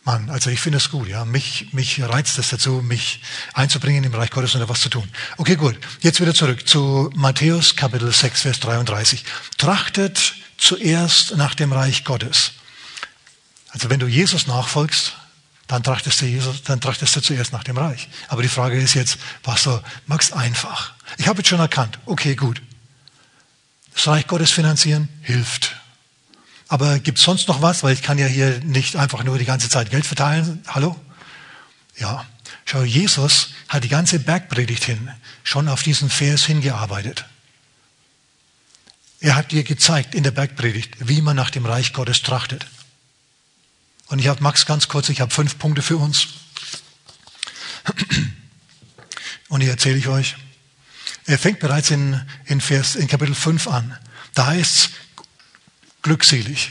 [0.06, 1.24] Mann, also ich finde es gut, ja.
[1.24, 3.20] Mich, mich reizt es dazu, mich
[3.54, 5.06] einzubringen im Reich Gottes und da was zu tun.
[5.36, 5.76] Okay, gut.
[6.00, 9.24] Jetzt wieder zurück zu Matthäus Kapitel 6, Vers 33.
[9.58, 12.52] Trachtet zuerst nach dem Reich Gottes.
[13.70, 15.16] Also wenn du Jesus nachfolgst,
[15.66, 18.08] dann trachtest du Jesus, dann trachtest du zuerst nach dem Reich.
[18.28, 20.94] Aber die Frage ist jetzt, was du magst einfach.
[21.18, 22.62] Ich habe jetzt schon erkannt, okay, gut.
[23.92, 25.74] Das Reich Gottes finanzieren hilft.
[26.68, 27.82] Aber gibt es sonst noch was?
[27.82, 30.62] Weil ich kann ja hier nicht einfach nur die ganze Zeit Geld verteilen.
[30.66, 30.96] Hallo?
[31.96, 32.26] Ja.
[32.64, 35.10] Schau, Jesus hat die ganze Bergpredigt hin
[35.44, 37.24] schon auf diesen Vers hingearbeitet.
[39.20, 42.66] Er hat dir gezeigt in der Bergpredigt, wie man nach dem Reich Gottes trachtet.
[44.08, 46.28] Und ich habe Max ganz kurz, ich habe fünf Punkte für uns.
[49.48, 50.36] Und die erzähle ich euch.
[51.26, 53.96] Er fängt bereits in, in, Vers, in Kapitel 5 an.
[54.34, 54.90] Da heißt es,
[56.06, 56.70] glückselig.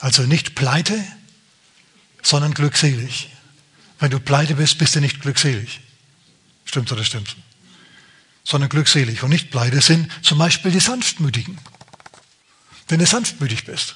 [0.00, 1.00] Also nicht pleite,
[2.22, 3.30] sondern glückselig.
[4.00, 5.80] Wenn du pleite bist, bist du nicht glückselig.
[6.64, 7.36] Stimmt oder stimmt?
[8.42, 11.56] Sondern glückselig und nicht pleite sind zum Beispiel die Sanftmütigen.
[12.88, 13.94] Wenn du sanftmütig bist.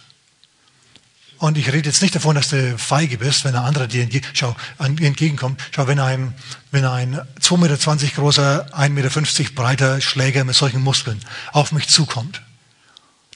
[1.38, 4.20] Und ich rede jetzt nicht davon, dass du feige bist, wenn ein anderer dir entge
[4.32, 5.60] schau, entgegenkommt.
[5.74, 6.34] Schau, wenn ein,
[6.70, 11.18] wenn ein 2,20 Meter großer, 1,50 Meter breiter Schläger mit solchen Muskeln
[11.52, 12.42] auf mich zukommt,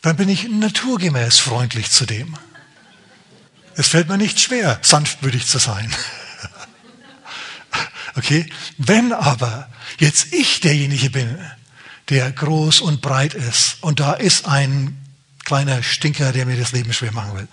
[0.04, 2.36] dann bin ich naturgemäß freundlich zu dem.
[3.74, 5.92] Es fällt mir nicht schwer, sanftmütig zu sein.
[8.16, 8.46] Okay?
[8.78, 11.36] Wenn aber jetzt ich derjenige bin,
[12.10, 14.96] der groß und breit ist und da ist ein
[15.44, 17.48] kleiner Stinker, der mir das Leben schwer machen will,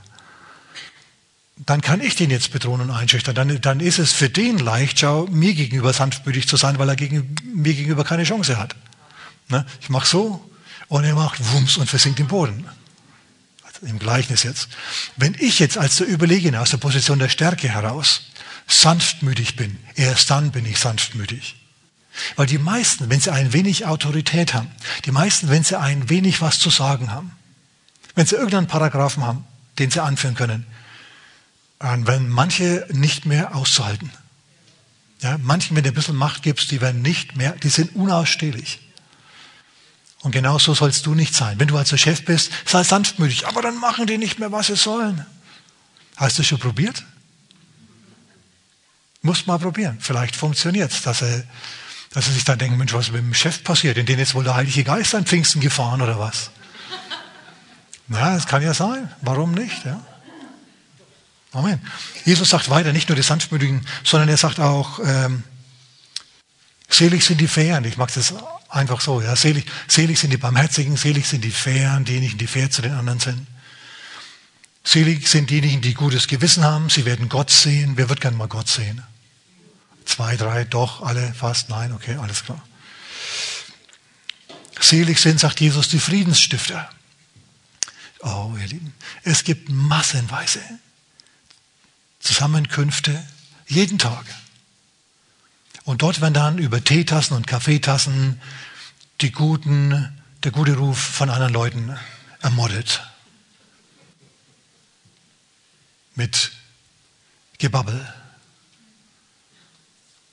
[1.65, 3.33] dann kann ich den jetzt bedrohen und einschüchtern.
[3.33, 6.95] Dann, dann ist es für den leicht, schau, mir gegenüber sanftmütig zu sein, weil er
[6.95, 8.75] gegen, mir gegenüber keine Chance hat.
[9.49, 9.65] Ne?
[9.81, 10.50] Ich mache so,
[10.91, 12.67] und er macht Wumms und versinkt im Boden.
[13.63, 14.67] Also Im Gleichnis jetzt.
[15.15, 18.23] Wenn ich jetzt als der Überlegene aus der Position der Stärke heraus
[18.67, 21.55] sanftmütig bin, erst dann bin ich sanftmütig.
[22.35, 24.69] Weil die meisten, wenn sie ein wenig Autorität haben,
[25.05, 27.31] die meisten, wenn sie ein wenig was zu sagen haben,
[28.15, 29.45] wenn sie irgendeinen Paragraphen haben,
[29.79, 30.65] den sie anführen können,
[31.79, 34.11] dann werden manche nicht mehr auszuhalten.
[35.21, 38.81] Ja, manchen, wenn du ein bisschen Macht gibst, die werden nicht mehr, die sind unausstehlich.
[40.21, 41.59] Und genau so sollst du nicht sein.
[41.59, 44.75] Wenn du also Chef bist, sei sanftmütig, aber dann machen die nicht mehr, was sie
[44.75, 45.25] sollen.
[46.15, 47.03] Hast du schon probiert?
[49.23, 49.97] Musst mal probieren.
[49.99, 51.43] Vielleicht funktioniert es, dass sie,
[52.11, 53.97] dass sich dann denken, Mensch, was ist mit dem Chef passiert?
[53.97, 56.51] In denen jetzt wohl der Heilige Geist an Pfingsten gefahren oder was?
[58.07, 59.11] Na, das kann ja sein.
[59.21, 59.85] Warum nicht?
[59.85, 60.01] Ja?
[61.53, 61.81] Amen.
[62.25, 65.43] Jesus sagt weiter, nicht nur die Sanftmütigen, sondern er sagt auch, ähm,
[66.89, 67.85] selig sind die Fähren.
[67.85, 68.33] Ich mag das
[68.71, 69.35] Einfach so, ja.
[69.35, 73.19] Selig, selig sind die Barmherzigen, selig sind die Fairen, diejenigen, die fair zu den anderen
[73.19, 73.45] sind.
[74.85, 77.97] Selig sind diejenigen, die gutes Gewissen haben, sie werden Gott sehen.
[77.97, 79.03] Wer wird gern mal Gott sehen?
[80.05, 82.65] Zwei, drei, doch, alle, fast, nein, okay, alles klar.
[84.79, 86.89] Selig sind, sagt Jesus, die Friedensstifter.
[88.21, 90.61] Oh, ihr Lieben, es gibt massenweise
[92.21, 93.21] Zusammenkünfte
[93.67, 94.23] jeden Tag
[95.83, 98.41] und dort werden dann über Teetassen und Kaffeetassen
[99.21, 101.97] die guten der gute Ruf von anderen Leuten
[102.41, 103.03] ermordet.
[106.15, 106.51] Mit
[107.59, 108.13] Gebabbel.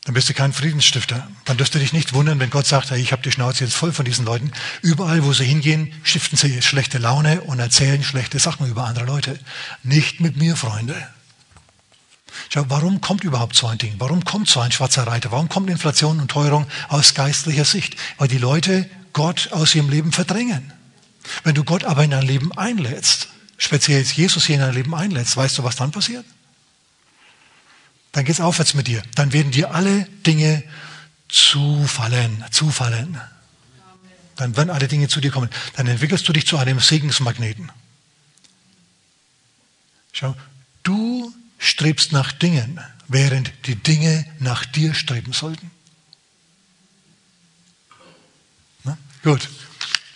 [0.05, 1.29] Dann bist du kein Friedensstifter.
[1.45, 3.77] Dann dürfst du dich nicht wundern, wenn Gott sagt, hey, ich habe die Schnauze jetzt
[3.77, 4.53] voll von diesen Leuten.
[4.81, 9.39] Überall, wo sie hingehen, stiften sie schlechte Laune und erzählen schlechte Sachen über andere Leute.
[9.83, 10.97] Nicht mit mir, Freunde.
[12.49, 13.95] Schau, warum kommt überhaupt so ein Ding?
[13.99, 15.31] Warum kommt so ein schwarzer Reiter?
[15.33, 17.97] Warum kommt Inflation und Teuerung aus geistlicher Sicht?
[18.17, 20.73] Weil die Leute Gott aus ihrem Leben verdrängen.
[21.45, 24.95] Wenn du Gott aber in dein Leben einlädst, speziell jetzt Jesus hier in dein Leben
[24.95, 26.25] einlädst, weißt du, was dann passiert?
[28.13, 29.03] Dann geht es aufwärts mit dir.
[29.15, 30.63] Dann werden dir alle Dinge
[31.29, 33.21] zufallen, zufallen.
[34.37, 35.51] Dann werden alle Dinge zu dir kommen.
[35.77, 37.71] Dann entwickelst du dich zu einem Segensmagneten.
[40.13, 40.35] Schau,
[40.85, 45.71] du strebst nach Dingen, während die Dinge nach dir streben sollten.
[48.85, 49.49] Na, gut.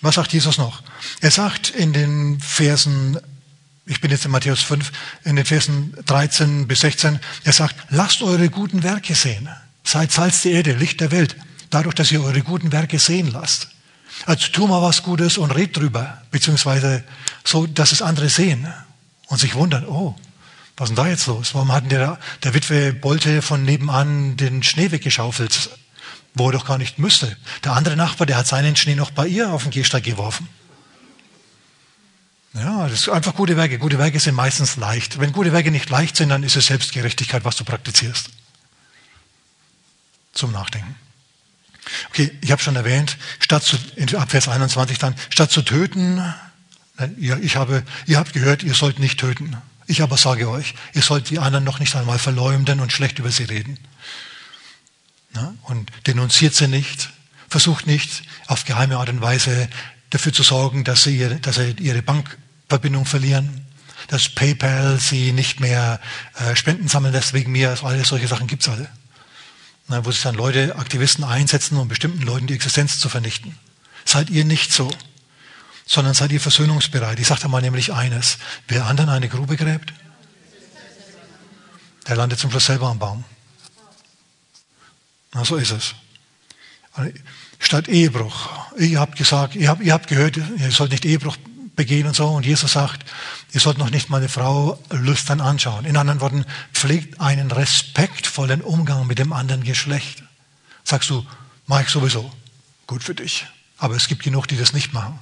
[0.01, 0.83] Was sagt Jesus noch?
[1.21, 3.19] Er sagt in den Versen
[3.87, 4.93] ich bin jetzt in Matthäus 5,
[5.25, 9.49] in den Versen 13 bis 16, er sagt, lasst eure guten Werke sehen.
[9.85, 11.37] Seid Salz der Erde, Licht der Welt.
[11.71, 13.69] Dadurch, dass ihr eure guten Werke sehen lasst.
[14.27, 16.23] Also tu mal was Gutes und red drüber.
[16.31, 17.03] Beziehungsweise
[17.45, 18.73] so, dass es andere sehen
[19.27, 20.17] und sich wundern, oh,
[20.77, 21.55] was ist denn da jetzt los?
[21.55, 25.71] Warum hat der, der Witwe Bolte von nebenan den Schnee weggeschaufelt,
[26.35, 27.37] wo er doch gar nicht müsste?
[27.65, 30.49] Der andere Nachbar, der hat seinen Schnee noch bei ihr auf den Gehsteig geworfen.
[32.55, 33.79] Ja, das ist einfach gute Werke.
[33.79, 35.19] Gute Werke sind meistens leicht.
[35.19, 38.29] Wenn gute Werke nicht leicht sind, dann ist es Selbstgerechtigkeit, was du praktizierst.
[40.33, 40.95] Zum Nachdenken.
[42.11, 46.23] Okay, ich habe schon erwähnt, statt zu, in Abvers 21 dann, statt zu töten,
[47.17, 49.57] ihr, ich habe, ihr habt gehört, ihr sollt nicht töten.
[49.87, 53.31] Ich aber sage euch, ihr sollt die anderen noch nicht einmal verleumden und schlecht über
[53.31, 53.79] sie reden.
[55.33, 57.11] Na, und denunziert sie nicht,
[57.49, 59.69] versucht nicht auf geheime Art und Weise
[60.11, 63.67] dafür zu sorgen, dass sie, ihre, dass sie ihre Bankverbindung verlieren,
[64.09, 66.01] dass PayPal sie nicht mehr
[66.35, 67.71] äh, Spenden sammeln lässt wegen mir.
[67.71, 68.89] Also alle solche Sachen gibt es alle.
[69.89, 73.59] Na, wo sich dann Leute, Aktivisten einsetzen, um bestimmten Leuten die Existenz zu vernichten.
[74.05, 74.91] Seid ihr nicht so,
[75.93, 77.19] sondern seid ihr versöhnungsbereit.
[77.19, 78.39] Ich sage mal nämlich eines.
[78.67, 79.93] Wer anderen eine Grube gräbt,
[82.09, 83.25] der landet zum Schluss selber am Baum.
[85.35, 85.95] Na, so ist es
[87.59, 88.51] statt Ehebruch.
[88.79, 91.37] Ihr habt gesagt, ihr habt, ihr habt gehört, ihr sollt nicht Ehebruch
[91.77, 92.29] begehen und so.
[92.29, 93.05] Und Jesus sagt,
[93.53, 95.85] ihr sollt noch nicht mal eine Frau lüstern anschauen.
[95.85, 100.23] In anderen Worten, pflegt einen respektvollen Umgang mit dem anderen Geschlecht.
[100.85, 101.27] Sagst du,
[101.67, 102.31] mach ich sowieso.
[102.87, 103.47] Gut für dich.
[103.79, 105.19] Aber es gibt genug, die das nicht machen.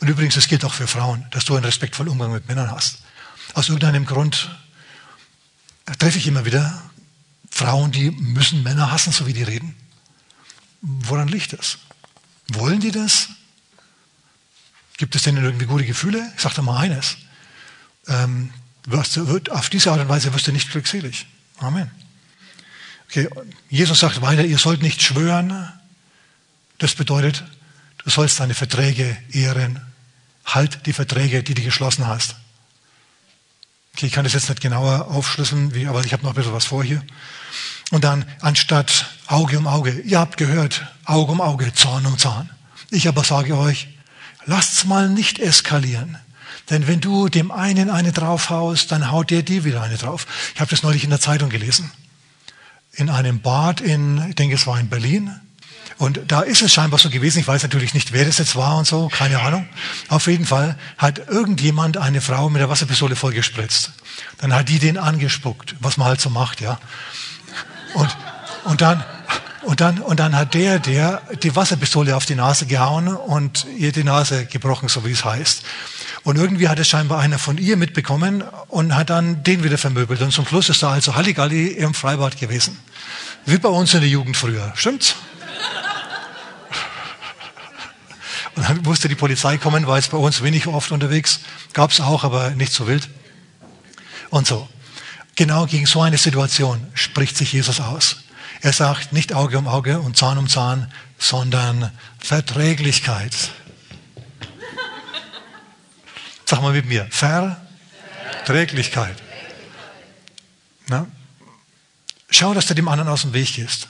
[0.00, 2.98] Und übrigens, es gilt auch für Frauen, dass du einen respektvollen Umgang mit Männern hast.
[3.54, 4.50] Aus irgendeinem Grund
[5.98, 6.82] treffe ich immer wieder
[7.50, 9.76] Frauen, die müssen Männer hassen, so wie die reden.
[10.80, 11.78] Woran liegt das?
[12.48, 13.28] Wollen die das?
[14.96, 16.32] Gibt es denn irgendwie gute Gefühle?
[16.34, 17.16] Ich sage dir mal eines.
[18.08, 18.52] Ähm,
[18.84, 21.26] du, auf diese Art und Weise wirst du nicht glückselig.
[21.58, 21.90] Amen.
[23.08, 23.28] Okay,
[23.68, 25.70] Jesus sagt weiter, ihr sollt nicht schwören.
[26.78, 27.44] Das bedeutet,
[28.04, 29.80] du sollst deine Verträge ehren.
[30.44, 32.36] Halt die Verträge, die du geschlossen hast.
[33.94, 36.52] Okay, ich kann das jetzt nicht genauer aufschlüsseln, wie, aber ich habe noch ein bisschen
[36.52, 37.02] was vor hier.
[37.90, 42.48] Und dann anstatt Auge um Auge, ihr habt gehört, Auge um Auge, Zorn um Zorn.
[42.90, 43.88] Ich aber sage euch,
[44.46, 46.18] lasst's mal nicht eskalieren.
[46.70, 50.26] Denn wenn du dem einen eine draufhaust, dann haut der dir wieder eine drauf.
[50.54, 51.90] Ich habe das neulich in der Zeitung gelesen.
[52.92, 55.38] In einem Bad in, ich denke es war in Berlin.
[55.98, 58.76] Und da ist es scheinbar so gewesen, ich weiß natürlich nicht, wer das jetzt war
[58.76, 59.68] und so, keine Ahnung.
[60.08, 63.92] Auf jeden Fall hat irgendjemand eine Frau mit der Wasserpistole vollgespritzt.
[64.38, 66.78] Dann hat die den angespuckt, was man halt so macht, ja.
[67.94, 68.16] Und,
[68.64, 69.04] und, dann,
[69.62, 73.92] und, dann, und dann hat der, der die Wasserpistole auf die Nase gehauen und ihr
[73.92, 75.62] die Nase gebrochen, so wie es heißt.
[76.24, 80.22] Und irgendwie hat es scheinbar einer von ihr mitbekommen und hat dann den wieder vermöbelt.
[80.22, 82.78] Und zum Schluss ist da also Halligalli im Freibad gewesen.
[83.44, 84.72] Wie bei uns in der Jugend früher.
[84.76, 85.16] Stimmt's?
[88.54, 91.40] Und dann musste die Polizei kommen, war jetzt bei uns wenig oft unterwegs.
[91.72, 93.08] Gab's auch, aber nicht so wild.
[94.30, 94.68] Und so.
[95.36, 98.24] Genau gegen so eine Situation spricht sich Jesus aus.
[98.60, 103.34] Er sagt nicht Auge um Auge und Zahn um Zahn, sondern Verträglichkeit.
[106.44, 109.16] Sag mal mit mir, Verträglichkeit.
[110.88, 111.06] Na?
[112.28, 113.88] Schau, dass du dem anderen aus dem Weg gehst.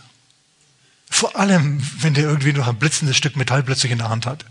[1.10, 4.44] Vor allem, wenn der irgendwie noch ein blitzendes Stück Metall plötzlich in der Hand hat.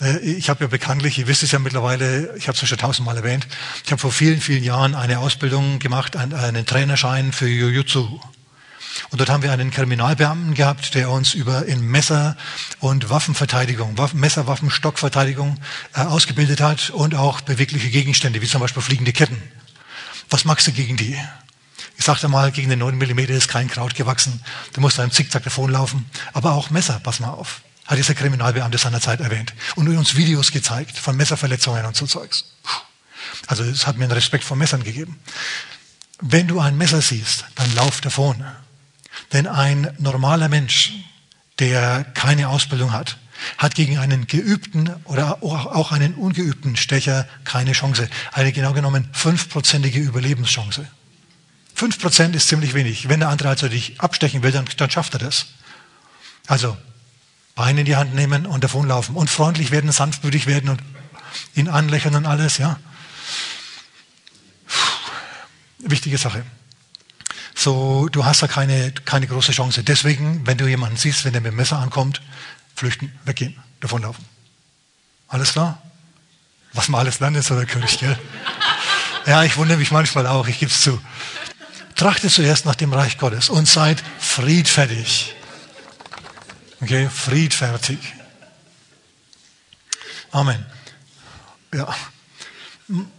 [0.00, 2.78] Äh, ich habe ja bekanntlich, ihr wisst es ja mittlerweile, ich habe es ja schon
[2.78, 3.46] tausendmal erwähnt,
[3.84, 8.20] ich habe vor vielen, vielen Jahren eine Ausbildung gemacht, einen Trainerschein für Jiu-Jitsu.
[9.10, 12.36] Und dort haben wir einen Kriminalbeamten gehabt, der uns über in Messer-
[12.80, 19.12] und Waffenverteidigung, Waffen, Messer, äh, ausgebildet hat und auch bewegliche Gegenstände, wie zum Beispiel fliegende
[19.12, 19.40] Ketten.
[20.28, 21.16] Was magst du gegen die?
[21.96, 24.40] Ich sagte mal, gegen den 9 mm ist kein Kraut gewachsen.
[24.72, 26.06] Du musst einem Zickzack davonlaufen.
[26.32, 27.62] Aber auch Messer, pass mal auf.
[27.90, 29.52] Hat dieser Kriminalbeamte seiner Zeit erwähnt.
[29.74, 32.44] Und uns Videos gezeigt von Messerverletzungen und so Zeugs.
[33.48, 35.18] Also es hat mir einen Respekt vor Messern gegeben.
[36.20, 38.44] Wenn du ein Messer siehst, dann lauf davon.
[39.32, 40.92] Denn ein normaler Mensch,
[41.58, 43.18] der keine Ausbildung hat,
[43.58, 48.08] hat gegen einen geübten oder auch einen ungeübten Stecher keine Chance.
[48.30, 50.86] Eine genau genommen fünfprozentige Überlebenschance.
[51.74, 53.08] Fünf Prozent ist ziemlich wenig.
[53.08, 55.46] Wenn der andere also dich abstechen will, dann, dann schafft er das.
[56.46, 56.76] Also
[57.60, 60.80] Beine in die Hand nehmen und davonlaufen und freundlich werden, sanftmütig werden und
[61.54, 62.80] ihn anlächeln und alles, ja.
[65.80, 66.42] Wichtige Sache.
[67.54, 69.84] So, du hast da keine, keine große Chance.
[69.84, 72.22] Deswegen, wenn du jemanden siehst, wenn der mit dem Messer ankommt,
[72.74, 74.24] flüchten, weggehen, davonlaufen.
[75.28, 75.82] Alles klar?
[76.72, 78.18] Was man alles lernt, ist so der König, gell?
[79.26, 80.98] Ja, ich wundere mich manchmal auch, ich gebe es zu.
[81.94, 85.36] Trachtet zuerst nach dem Reich Gottes und seid friedfertig.
[86.80, 87.98] Okay, friedfertig.
[90.30, 90.64] Amen.
[91.74, 91.94] Ja.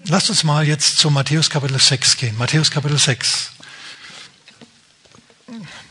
[0.05, 2.37] Lasst uns mal jetzt zu Matthäus Kapitel 6 gehen.
[2.37, 3.51] Matthäus Kapitel 6.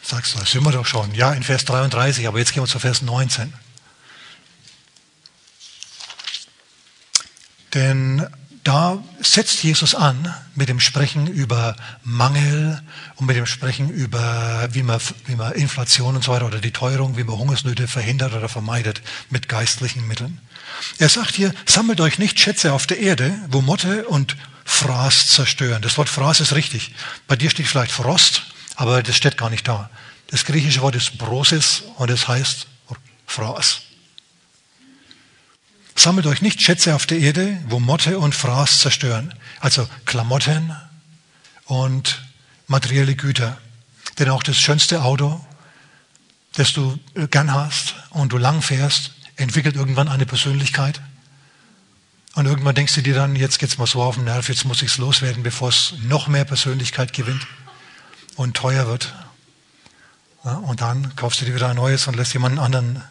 [0.03, 1.15] Sagst du, das sind wir doch schon.
[1.15, 3.53] Ja, in Vers 33, aber jetzt gehen wir zu Vers 19.
[7.75, 8.29] Denn
[8.65, 12.83] da setzt Jesus an mit dem Sprechen über Mangel
[13.17, 16.73] und mit dem Sprechen über, wie man, wie man Inflation und so weiter oder die
[16.73, 20.41] Teuerung, wie man Hungersnöte verhindert oder vermeidet mit geistlichen Mitteln.
[20.99, 25.83] Er sagt hier, sammelt euch nicht Schätze auf der Erde, wo Motte und Fraß zerstören.
[25.83, 26.95] Das Wort Fraß ist richtig.
[27.27, 28.43] Bei dir steht vielleicht Frost,
[28.77, 29.91] aber das steht gar nicht da.
[30.29, 32.67] Das griechische Wort ist Brosis und es heißt
[33.27, 33.83] Fraß.
[36.01, 39.35] Sammelt euch nicht Schätze auf der Erde, wo Motte und Fraß zerstören.
[39.61, 40.75] Also Klamotten
[41.67, 42.25] und
[42.69, 43.59] materielle Güter.
[44.19, 45.45] Denn auch das schönste Auto,
[46.55, 51.03] das du gern hast und du lang fährst, entwickelt irgendwann eine Persönlichkeit.
[52.35, 54.81] Und irgendwann denkst du dir dann, jetzt geht's mal so auf den Nerv, jetzt muss
[54.81, 57.47] ich's loswerden, bevor es noch mehr Persönlichkeit gewinnt
[58.37, 59.13] und teuer wird.
[60.47, 63.03] Ja, und dann kaufst du dir wieder ein neues und lässt jemanden anderen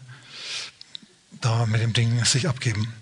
[1.41, 2.93] da mit dem Ding sich abgeben.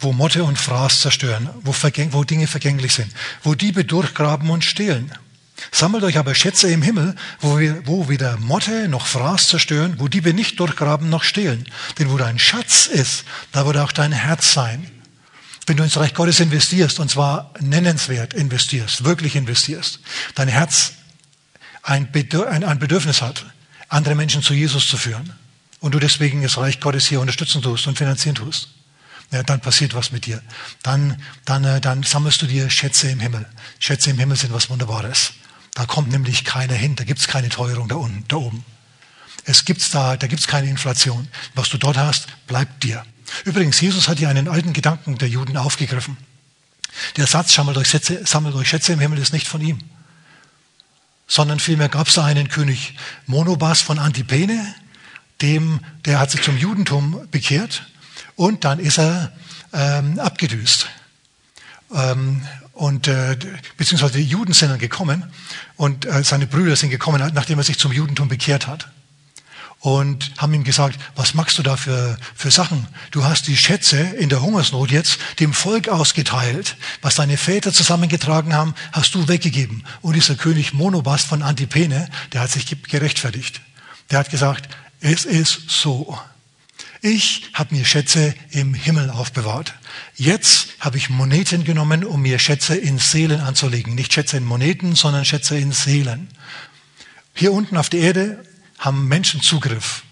[0.00, 5.12] Wo Motte und Fraß zerstören, wo, wo Dinge vergänglich sind, wo Diebe durchgraben und stehlen.
[5.70, 10.08] Sammelt euch aber Schätze im Himmel, wo, wir, wo weder Motte noch Fraß zerstören, wo
[10.08, 11.66] Diebe nicht durchgraben noch stehlen.
[11.98, 14.90] Denn wo dein Schatz ist, da wird auch dein Herz sein.
[15.66, 20.00] Wenn du ins Reich Gottes investierst, und zwar nennenswert investierst, wirklich investierst,
[20.34, 20.92] dein Herz
[21.82, 23.46] ein Bedürfnis hat,
[23.88, 25.32] andere Menschen zu Jesus zu führen,
[25.84, 28.68] und du deswegen das Reich Gottes hier unterstützen tust und finanzieren tust,
[29.32, 30.40] ja, dann passiert was mit dir.
[30.82, 33.44] Dann, dann, äh, dann sammelst du dir Schätze im Himmel.
[33.80, 35.34] Schätze im Himmel sind was Wunderbares.
[35.74, 38.64] Da kommt nämlich keiner hin, da gibt's keine Teuerung da unten, da oben.
[39.44, 41.28] Es gibt's da, da gibt's keine Inflation.
[41.54, 43.04] Was du dort hast, bleibt dir.
[43.44, 46.16] Übrigens, Jesus hat hier einen alten Gedanken der Juden aufgegriffen.
[47.18, 49.80] Der Satz, sammelt euch, Schätze, sammelt euch Schätze im Himmel, ist nicht von ihm.
[51.26, 52.94] Sondern vielmehr gab es da einen König
[53.26, 54.74] Monobas von Antipene,
[55.44, 57.86] dem, der hat sich zum Judentum bekehrt
[58.34, 59.32] und dann ist er
[59.74, 60.88] ähm, abgedüst.
[61.94, 63.36] Ähm, und äh,
[63.76, 65.24] beziehungsweise die Juden sind dann gekommen
[65.76, 68.88] und äh, seine Brüder sind gekommen, nachdem er sich zum Judentum bekehrt hat.
[69.80, 72.86] Und haben ihm gesagt, was machst du da für, für Sachen?
[73.10, 76.78] Du hast die Schätze in der Hungersnot jetzt dem Volk ausgeteilt.
[77.02, 79.84] Was deine Väter zusammengetragen haben, hast du weggegeben.
[80.00, 83.60] Und dieser König Monobast von Antipene, der hat sich gerechtfertigt.
[84.10, 84.70] Der hat gesagt,
[85.04, 86.18] es ist so.
[87.02, 89.74] Ich habe mir Schätze im Himmel aufbewahrt.
[90.16, 93.94] Jetzt habe ich Moneten genommen, um mir Schätze in Seelen anzulegen.
[93.94, 96.28] Nicht Schätze in Moneten, sondern Schätze in Seelen.
[97.34, 98.44] Hier unten auf der Erde
[98.78, 100.04] haben Menschen Zugriff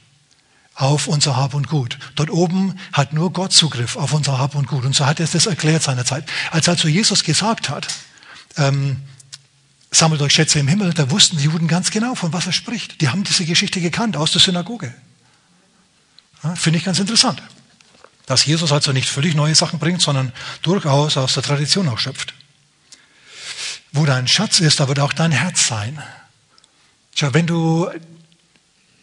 [0.74, 1.98] auf unser Hab und Gut.
[2.14, 4.84] Dort oben hat nur Gott Zugriff auf unser Hab und Gut.
[4.84, 6.26] Und so hat er es das erklärt seinerzeit.
[6.50, 7.88] Als also Jesus gesagt hat,
[8.58, 8.98] ähm,
[9.92, 13.00] sammelt euch Schätze im Himmel, da wussten die Juden ganz genau, von was er spricht.
[13.00, 14.92] Die haben diese Geschichte gekannt aus der Synagoge.
[16.42, 17.42] Ja, Finde ich ganz interessant.
[18.26, 20.32] Dass Jesus also nicht völlig neue Sachen bringt, sondern
[20.62, 22.34] durchaus aus der Tradition auch schöpft.
[23.92, 26.02] Wo dein Schatz ist, da wird auch dein Herz sein.
[27.14, 27.90] Schau, wenn du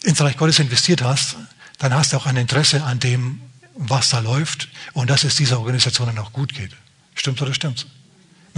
[0.01, 1.35] ins Reich Gottes investiert hast,
[1.77, 3.41] dann hast du auch ein Interesse an dem,
[3.75, 6.71] was da läuft und dass es dieser Organisation dann auch gut geht.
[7.13, 7.85] Stimmt oder stimmt's?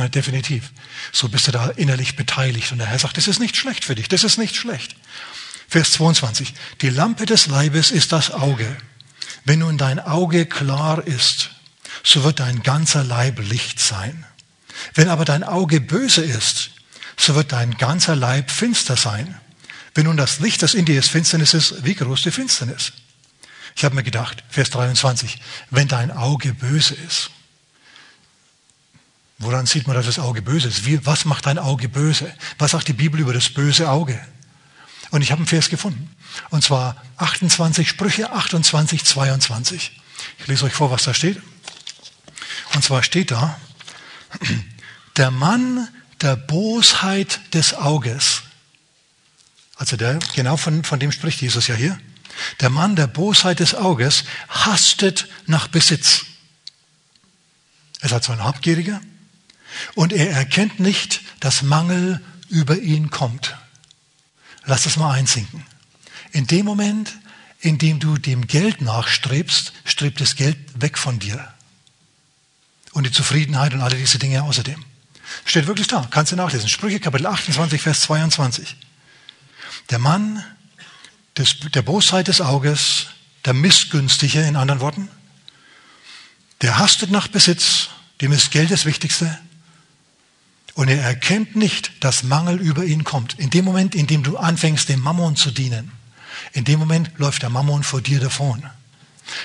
[0.02, 0.72] Na, definitiv.
[1.12, 2.72] So bist du da innerlich beteiligt.
[2.72, 4.96] Und der Herr sagt, das ist nicht schlecht für dich, das ist nicht schlecht.
[5.68, 6.56] Vers 22.
[6.82, 8.76] Die Lampe des Leibes ist das Auge.
[9.46, 11.52] Wenn nun dein Auge klar ist,
[12.04, 14.26] so wird dein ganzer Leib Licht sein.
[14.96, 16.72] Wenn aber dein Auge böse ist,
[17.16, 19.40] so wird dein ganzer Leib finster sein.
[19.94, 22.94] Wenn nun das Licht, das in dir ist, Finsternis ist, wie groß die Finsternis?
[23.76, 25.38] Ich habe mir gedacht, Vers 23,
[25.70, 27.30] wenn dein Auge böse ist.
[29.42, 30.86] Woran sieht man, dass das Auge böse ist?
[30.86, 32.32] Wie, was macht dein Auge böse?
[32.60, 34.20] Was sagt die Bibel über das böse Auge?
[35.10, 36.16] Und ich habe einen Vers gefunden.
[36.52, 40.00] Und zwar 28 Sprüche 28, 22.
[40.38, 41.42] Ich lese euch vor, was da steht.
[42.76, 43.60] Und zwar steht da,
[45.18, 45.88] der Mann
[46.22, 48.44] der Bosheit des Auges,
[49.76, 52.00] also der, genau von, von dem spricht Jesus ja hier,
[52.60, 56.26] der Mann der Bosheit des Auges hastet nach Besitz.
[58.02, 59.02] Er ist also ein Habgieriger
[59.96, 63.56] und er erkennt nicht, dass Mangel über ihn kommt.
[64.66, 65.66] Lass das mal einsinken.
[66.32, 67.18] In dem Moment,
[67.60, 71.54] in dem du dem Geld nachstrebst, strebt das Geld weg von dir
[72.94, 74.84] und die Zufriedenheit und alle diese Dinge außerdem.
[75.46, 76.68] Steht wirklich da, kannst du nachlesen.
[76.68, 78.76] Sprüche Kapitel 28, Vers 22.
[79.90, 80.44] Der Mann
[81.38, 83.08] des, der Bosheit des Auges,
[83.46, 85.10] der Missgünstige in anderen Worten,
[86.62, 89.40] der hastet nach Besitz, dem ist Geld das Wichtigste,
[90.74, 93.38] und er erkennt nicht, dass Mangel über ihn kommt.
[93.40, 95.92] In dem Moment, in dem du anfängst, dem Mammon zu dienen,
[96.54, 98.64] in dem Moment läuft der Mammon vor dir davon.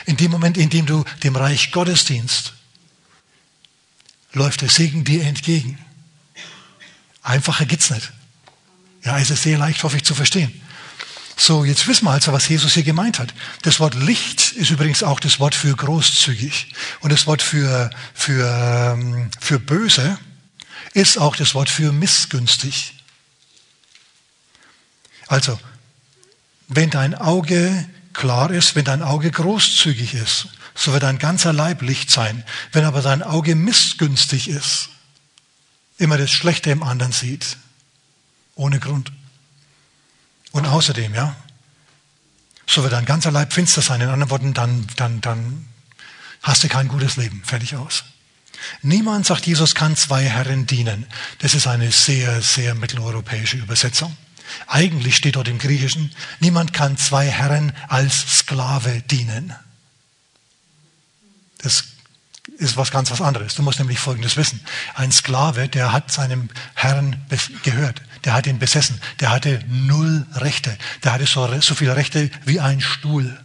[0.06, 2.54] In dem Moment, in dem du dem Reich Gottes dienst,
[4.32, 5.78] läuft der Segen dir entgegen.
[7.22, 8.12] Einfacher geht's nicht.
[9.04, 10.60] Ja, es ist sehr leicht, hoffe ich, zu verstehen.
[11.36, 13.34] So, jetzt wissen wir also, was Jesus hier gemeint hat.
[13.62, 16.72] Das Wort Licht ist übrigens auch das Wort für großzügig.
[17.00, 20.18] Und das Wort für, für, ähm, für böse
[20.96, 22.94] ist auch das Wort für missgünstig.
[25.26, 25.60] Also,
[26.68, 31.82] wenn dein Auge klar ist, wenn dein Auge großzügig ist, so wird dein ganzer Leib
[31.82, 32.44] Licht sein.
[32.72, 34.88] Wenn aber dein Auge missgünstig ist,
[35.98, 37.58] immer das Schlechte im anderen sieht,
[38.54, 39.12] ohne Grund.
[40.52, 41.36] Und außerdem, ja,
[42.66, 44.00] so wird dein ganzer Leib finster sein.
[44.00, 45.68] In anderen Worten, dann, dann, dann
[46.42, 47.42] hast du kein gutes Leben.
[47.44, 48.02] Fertig aus.
[48.82, 51.06] Niemand, sagt Jesus, kann zwei Herren dienen.
[51.38, 54.16] Das ist eine sehr, sehr mitteleuropäische Übersetzung.
[54.66, 59.54] Eigentlich steht dort im Griechischen, niemand kann zwei Herren als Sklave dienen.
[61.58, 61.84] Das
[62.58, 63.54] ist was ganz was anderes.
[63.54, 64.60] Du musst nämlich Folgendes wissen.
[64.94, 67.24] Ein Sklave, der hat seinem Herrn
[67.62, 68.02] gehört.
[68.24, 69.00] Der hat ihn besessen.
[69.20, 70.76] Der hatte null Rechte.
[71.04, 73.38] Der hatte so, so viele Rechte wie ein Stuhl.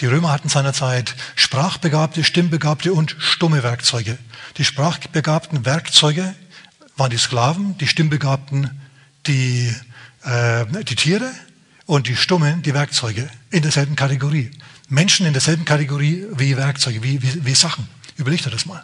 [0.00, 4.18] Die Römer hatten seinerzeit sprachbegabte, stimmbegabte und stumme Werkzeuge.
[4.56, 6.34] Die sprachbegabten Werkzeuge
[6.96, 8.80] waren die Sklaven, die stimmbegabten
[9.26, 9.74] die,
[10.22, 11.30] äh, die Tiere
[11.84, 14.50] und die Stummen die Werkzeuge in derselben Kategorie.
[14.88, 17.86] Menschen in derselben Kategorie wie Werkzeuge, wie, wie, wie Sachen.
[18.16, 18.82] Überleg dir das mal.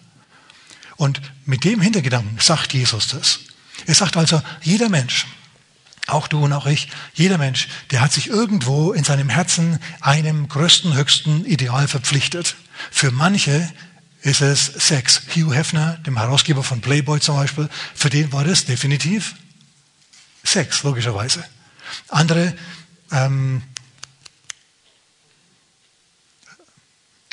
[0.97, 3.41] Und mit dem Hintergedanken sagt Jesus das.
[3.87, 5.27] Er sagt also, jeder Mensch,
[6.07, 10.49] auch du und auch ich, jeder Mensch, der hat sich irgendwo in seinem Herzen einem
[10.49, 12.57] größten, höchsten Ideal verpflichtet.
[12.91, 13.73] Für manche
[14.23, 15.23] ist es Sex.
[15.35, 19.35] Hugh Hefner, dem Herausgeber von Playboy zum Beispiel, für den war das definitiv
[20.45, 21.45] Sex, logischerweise.
[22.09, 22.55] Andere
[23.11, 23.63] ähm,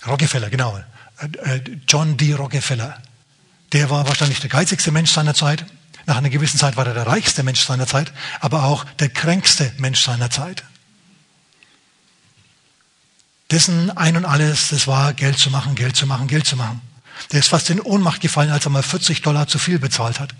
[0.05, 0.79] Rockefeller, genau.
[1.19, 2.33] Äh, äh, John D.
[2.33, 3.01] Rockefeller.
[3.71, 5.65] Der war wahrscheinlich der geizigste Mensch seiner Zeit.
[6.05, 9.71] Nach einer gewissen Zeit war er der reichste Mensch seiner Zeit, aber auch der kränkste
[9.77, 10.63] Mensch seiner Zeit.
[13.51, 16.81] Dessen ein und alles, das war Geld zu machen, Geld zu machen, Geld zu machen.
[17.31, 20.33] Der ist fast in Ohnmacht gefallen, als er mal 40 Dollar zu viel bezahlt hat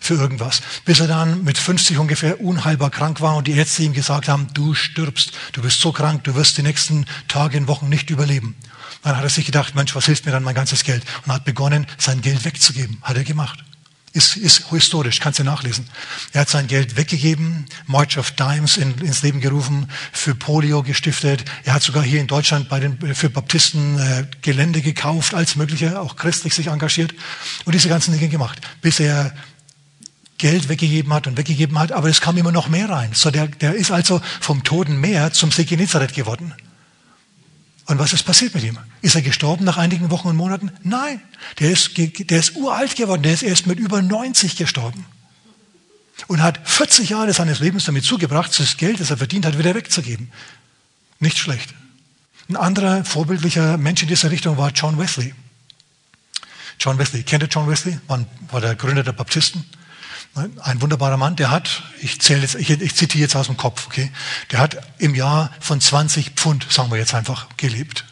[0.00, 0.62] für irgendwas.
[0.84, 4.48] Bis er dann mit 50 ungefähr unheilbar krank war und die Ärzte ihm gesagt haben,
[4.54, 8.54] du stirbst, du bist so krank, du wirst die nächsten Tage und Wochen nicht überleben.
[9.02, 11.04] Dann hat er sich gedacht, Mensch, was hilft mir dann mein ganzes Geld?
[11.26, 12.98] Und hat begonnen, sein Geld wegzugeben.
[13.02, 13.64] Hat er gemacht.
[14.12, 15.86] Ist, ist historisch, kannst du nachlesen.
[16.32, 21.44] Er hat sein Geld weggegeben, March of Dimes in, ins Leben gerufen, für Polio gestiftet.
[21.64, 26.00] Er hat sogar hier in Deutschland bei den, für Baptisten äh, Gelände gekauft, als mögliche,
[26.00, 27.14] auch christlich sich engagiert
[27.64, 29.34] und diese ganzen Dinge gemacht, bis er
[30.38, 33.10] Geld weggegeben hat und weggegeben hat, aber es kam immer noch mehr rein.
[33.12, 36.54] So der, der ist also vom Toten Meer zum See Genezareth geworden.
[37.88, 38.78] Und was ist passiert mit ihm?
[39.00, 40.70] Ist er gestorben nach einigen Wochen und Monaten?
[40.82, 41.22] Nein,
[41.58, 45.06] der ist, der ist uralt geworden, der ist erst mit über 90 gestorben.
[46.26, 49.74] Und hat 40 Jahre seines Lebens damit zugebracht, das Geld, das er verdient hat, wieder
[49.74, 50.30] wegzugeben.
[51.18, 51.72] Nicht schlecht.
[52.50, 55.34] Ein anderer vorbildlicher Mensch in dieser Richtung war John Wesley.
[56.78, 57.98] John Wesley, kennt ihr John Wesley?
[58.06, 59.64] War, war der Gründer der Baptisten.
[60.34, 63.86] Ein wunderbarer Mann, der hat, ich zähle jetzt, ich, ich zitiere jetzt aus dem Kopf,
[63.86, 64.12] okay?
[64.52, 68.04] Der hat im Jahr von 20 Pfund, sagen wir jetzt einfach, gelebt.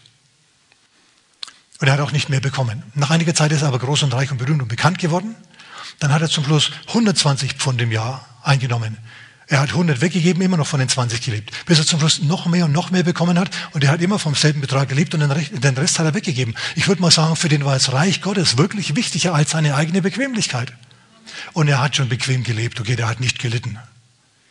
[1.81, 2.83] Und er hat auch nicht mehr bekommen.
[2.95, 5.37] Nach einiger Zeit ist er aber groß und reich und berühmt und bekannt geworden.
[5.99, 8.97] Dann hat er zum Schluss 120 Pfund im Jahr eingenommen.
[9.49, 12.47] Er hat 100 weggegeben, immer noch von den 20 gelebt, bis er zum Schluss noch
[12.47, 13.51] mehr und noch mehr bekommen hat.
[13.73, 16.57] Und er hat immer vom selben Betrag gelebt und den Rest hat er weggegeben.
[16.75, 20.03] Ich würde mal sagen, für den war das Reich Gottes wirklich wichtiger als seine eigene
[20.03, 20.73] Bequemlichkeit.
[21.53, 23.79] Und er hat schon bequem gelebt, okay, der hat nicht gelitten.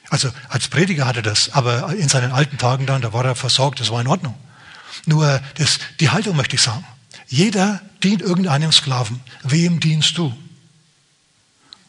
[0.09, 3.35] Also als Prediger hat er das, aber in seinen alten Tagen dann, da war er
[3.35, 4.35] versorgt, das war in Ordnung.
[5.05, 6.85] Nur das, die Haltung möchte ich sagen.
[7.27, 9.19] Jeder dient irgendeinem Sklaven.
[9.43, 10.35] Wem dienst du?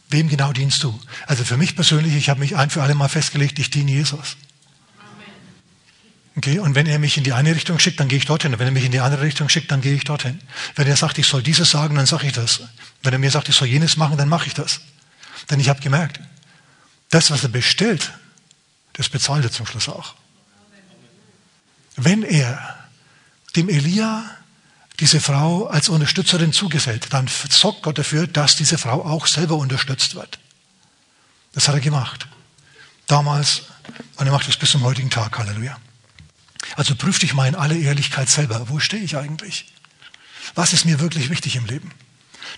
[0.09, 0.99] Wem genau dienst du?
[1.27, 4.37] Also für mich persönlich, ich habe mich ein für alle Mal festgelegt, ich diene Jesus.
[6.37, 8.53] Okay, und wenn er mich in die eine Richtung schickt, dann gehe ich dorthin.
[8.53, 10.39] Und wenn er mich in die andere Richtung schickt, dann gehe ich dorthin.
[10.75, 12.61] Wenn er sagt, ich soll dieses sagen, dann sage ich das.
[13.03, 14.81] Wenn er mir sagt, ich soll jenes machen, dann mache ich das.
[15.51, 16.21] Denn ich habe gemerkt,
[17.09, 18.13] das, was er bestellt,
[18.93, 20.15] das bezahlt er zum Schluss auch.
[21.97, 22.77] Wenn er
[23.55, 24.25] dem Elia
[25.01, 30.15] diese Frau als Unterstützerin zugesellt, dann sorgt Gott dafür, dass diese Frau auch selber unterstützt
[30.15, 30.39] wird.
[31.55, 32.27] Das hat er gemacht.
[33.07, 33.63] Damals
[34.17, 35.39] und er macht es bis zum heutigen Tag.
[35.39, 35.79] Halleluja.
[36.75, 38.69] Also prüf dich mal in aller Ehrlichkeit selber.
[38.69, 39.67] Wo stehe ich eigentlich?
[40.55, 41.93] Was ist mir wirklich wichtig im Leben?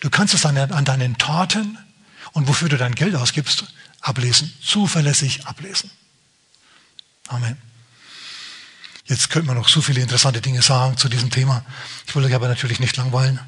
[0.01, 1.79] Du kannst es an, an deinen Taten
[2.33, 3.65] und wofür du dein Geld ausgibst,
[4.01, 4.53] ablesen.
[4.63, 5.91] Zuverlässig ablesen.
[7.29, 7.57] Amen.
[9.07, 11.65] Jetzt könnte man noch so viele interessante Dinge sagen zu diesem Thema.
[12.07, 13.41] Ich will euch aber natürlich nicht langweilen.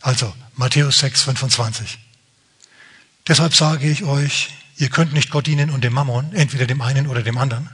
[0.00, 1.98] Also, Matthäus 6, 25.
[3.26, 7.06] Deshalb sage ich euch, ihr könnt nicht Gott dienen und dem Mammon, entweder dem einen
[7.06, 7.68] oder dem anderen,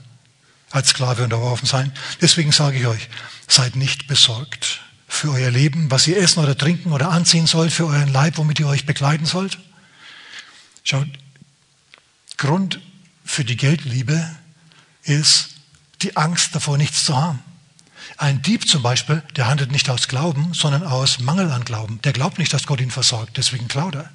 [0.77, 1.93] als Sklave unterworfen sein.
[2.21, 3.09] Deswegen sage ich euch,
[3.49, 7.87] seid nicht besorgt für euer Leben, was ihr essen oder trinken oder anziehen sollt, für
[7.87, 9.59] euren Leib, womit ihr euch bekleiden sollt.
[10.83, 11.09] Schaut,
[12.37, 12.81] Grund
[13.25, 14.25] für die Geldliebe
[15.03, 15.51] ist
[16.03, 17.43] die Angst davor, nichts zu haben.
[18.19, 22.01] Ein Dieb zum Beispiel, der handelt nicht aus Glauben, sondern aus Mangel an Glauben.
[22.03, 24.11] Der glaubt nicht, dass Gott ihn versorgt, deswegen klaut er.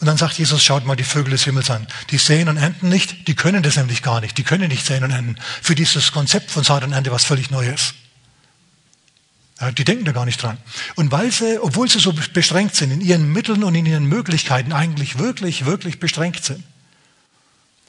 [0.00, 1.86] Und dann sagt Jesus, schaut mal die Vögel des Himmels an.
[2.10, 4.38] Die säen und ernten nicht, die können das nämlich gar nicht.
[4.38, 5.36] Die können nicht säen und ernten.
[5.60, 7.94] Für dieses Konzept von Saat und Ernte was völlig Neues.
[9.60, 10.56] Ja, die denken da gar nicht dran.
[10.94, 14.72] Und weil sie, obwohl sie so beschränkt sind, in ihren Mitteln und in ihren Möglichkeiten
[14.72, 16.62] eigentlich wirklich, wirklich beschränkt sind,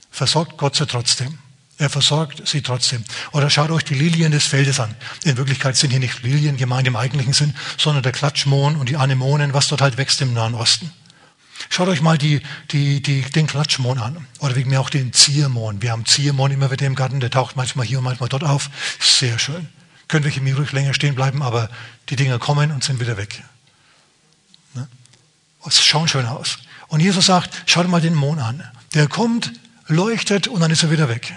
[0.10, 1.38] versorgt Gott sie trotzdem.
[1.78, 3.06] Er versorgt sie trotzdem.
[3.32, 4.96] Oder schaut euch die Lilien des Feldes an.
[5.24, 8.98] In Wirklichkeit sind hier nicht Lilien gemeint im eigentlichen Sinn, sondern der Klatschmohn und die
[8.98, 10.92] Anemonen, was dort halt wächst im Nahen Osten.
[11.68, 12.42] Schaut euch mal die,
[12.72, 14.26] die, die, den Klatschmohn an.
[14.40, 15.82] Oder wegen mir auch den Ziermohn.
[15.82, 18.70] Wir haben Ziermohn immer wieder im Garten, der taucht manchmal hier und manchmal dort auf.
[19.00, 19.68] Sehr schön.
[20.08, 21.70] Können wir hier ruhig länger stehen bleiben, aber
[22.10, 23.44] die Dinger kommen und sind wieder weg.
[24.74, 24.88] Ne?
[25.66, 26.58] Es schauen schön aus.
[26.88, 28.64] Und Jesus sagt, schaut mal den Mond an.
[28.94, 29.52] Der kommt,
[29.88, 31.34] leuchtet und dann ist er wieder weg.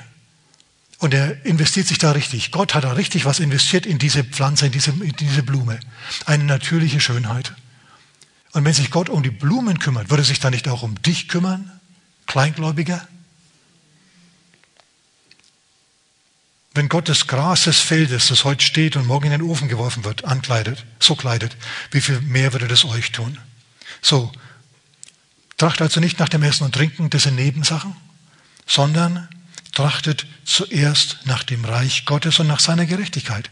[0.99, 2.53] Und er investiert sich da richtig.
[2.53, 5.81] Gott hat da richtig was investiert in diese Pflanze, in diese, in diese Blume.
[6.27, 7.55] Eine natürliche Schönheit.
[8.53, 11.29] Und wenn sich Gott um die Blumen kümmert, würde sich dann nicht auch um dich
[11.29, 11.81] kümmern,
[12.27, 13.07] Kleingläubiger?
[16.75, 20.05] Wenn Gott das Gras des Feldes, das heute steht und morgen in den Ofen geworfen
[20.05, 21.57] wird, ankleidet, so kleidet,
[21.91, 23.39] wie viel mehr würde das euch tun?
[24.01, 24.33] So,
[25.59, 27.95] tracht also nicht nach dem Essen und Trinken, das sind Nebensachen,
[28.67, 29.29] sondern
[29.73, 33.51] Trachtet zuerst nach dem Reich Gottes und nach seiner Gerechtigkeit.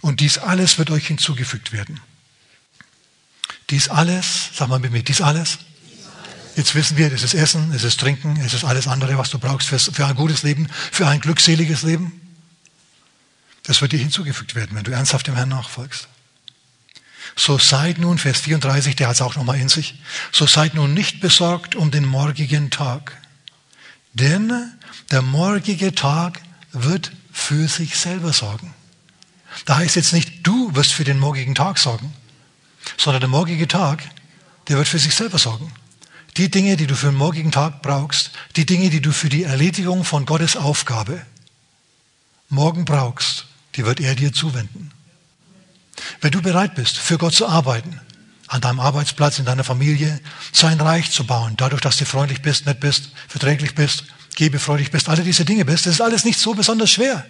[0.00, 2.00] Und dies alles wird euch hinzugefügt werden.
[3.70, 5.58] Dies alles, sag mal mit mir, dies alles.
[6.56, 9.38] Jetzt wissen wir, es ist Essen, es ist Trinken, es ist alles andere, was du
[9.38, 12.20] brauchst für, für ein gutes Leben, für ein glückseliges Leben.
[13.64, 16.08] Das wird dir hinzugefügt werden, wenn du ernsthaft dem Herrn nachfolgst.
[17.34, 19.96] So seid nun, Vers 34, der hat es auch nochmal in sich,
[20.32, 23.12] so seid nun nicht besorgt um den morgigen Tag.
[24.14, 24.72] Denn
[25.10, 26.40] der morgige Tag
[26.72, 28.72] wird für sich selber sorgen.
[29.66, 32.14] Da heißt jetzt nicht, du wirst für den morgigen Tag sorgen,
[32.96, 34.02] sondern der morgige Tag,
[34.68, 35.72] der wird für sich selber sorgen.
[36.36, 39.44] Die Dinge, die du für den morgigen Tag brauchst, die Dinge, die du für die
[39.44, 41.24] Erledigung von Gottes Aufgabe
[42.48, 44.92] morgen brauchst, die wird er dir zuwenden.
[46.20, 48.00] Wenn du bereit bist, für Gott zu arbeiten,
[48.48, 50.20] an deinem Arbeitsplatz, in deiner Familie,
[50.52, 54.04] sein Reich zu bauen, dadurch, dass du freundlich bist, nett bist, verträglich bist,
[54.36, 57.26] gebefreudig bist, alle diese Dinge bist, das ist alles nicht so besonders schwer.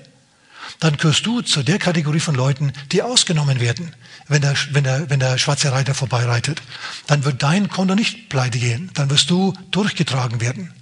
[0.81, 3.95] Dann gehörst du zu der Kategorie von Leuten, die ausgenommen werden,
[4.29, 6.61] wenn der, wenn der, wenn der schwarze Reiter vorbeireitet.
[7.07, 10.73] Dann wird dein Konto nicht pleite gehen, dann wirst du durchgetragen werden.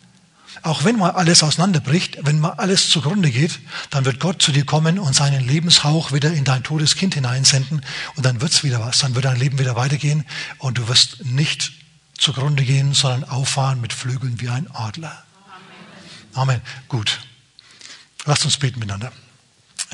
[0.63, 4.65] Auch wenn mal alles auseinanderbricht, wenn mal alles zugrunde geht, dann wird Gott zu dir
[4.65, 7.83] kommen und seinen Lebenshauch wieder in dein totes Kind hineinsenden
[8.17, 10.25] und dann wird's wieder was, dann wird dein Leben wieder weitergehen
[10.59, 11.73] und du wirst nicht
[12.17, 15.25] zugrunde gehen, sondern auffahren mit Flügeln wie ein Adler.
[16.33, 16.51] Amen.
[16.51, 16.61] Amen.
[16.89, 17.21] Gut.
[18.25, 19.13] Lasst uns beten miteinander.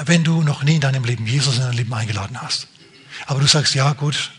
[0.04, 2.68] Wenn du noch nie in deinem Leben Jesus in dein Leben eingeladen hast,
[3.26, 4.30] aber du sagst, ja gut,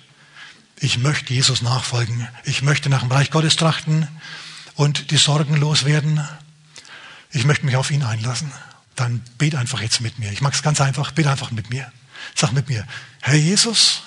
[0.79, 4.07] ich möchte Jesus nachfolgen, ich möchte nach dem Reich Gottes trachten
[4.75, 6.27] und die Sorgen loswerden,
[7.31, 8.51] ich möchte mich auf ihn einlassen,
[8.95, 10.31] dann bet einfach jetzt mit mir.
[10.31, 11.91] Ich mag es ganz einfach, bet einfach mit mir.
[12.35, 12.85] Sag mit mir,
[13.21, 14.01] Herr Jesus,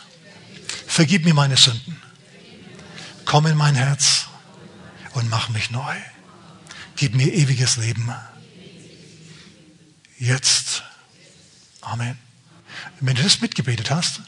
[0.87, 1.97] vergib mir meine Sünden,
[3.25, 4.27] komm in mein Herz
[5.13, 5.95] und mach mich neu.
[6.97, 8.13] Gib mir ewiges Leben.
[10.19, 10.64] Jetzt.
[11.85, 12.19] Amen.
[13.01, 14.21] Wenn du das mitgebetet hast,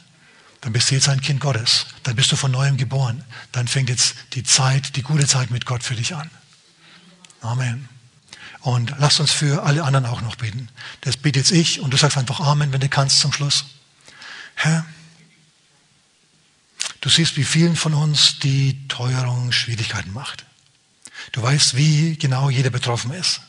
[0.61, 1.85] dann bist du jetzt ein Kind Gottes.
[2.03, 3.23] Dann bist du von neuem geboren.
[3.51, 6.29] Dann fängt jetzt die Zeit, die gute Zeit mit Gott für dich an.
[7.41, 7.89] Amen.
[8.61, 10.69] Und lass uns für alle anderen auch noch beten.
[11.01, 13.65] Das bete jetzt ich und du sagst einfach Amen, wenn du kannst zum Schluss.
[14.55, 14.85] Herr,
[17.01, 20.45] du siehst, wie vielen von uns die Teuerung Schwierigkeiten macht.
[21.31, 23.41] Du weißt, wie genau jeder betroffen ist.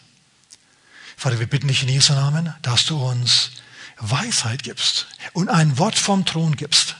[1.16, 3.50] Vater, wir bitten dich in Jesu Namen, dass du uns
[4.00, 6.96] Weisheit gibst und ein Wort vom Thron gibst,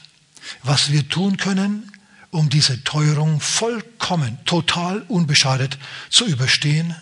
[0.63, 1.93] was wir tun können,
[2.31, 5.79] um diese Teuerung vollkommen, total unbeschadet
[6.11, 6.95] zu überstehen,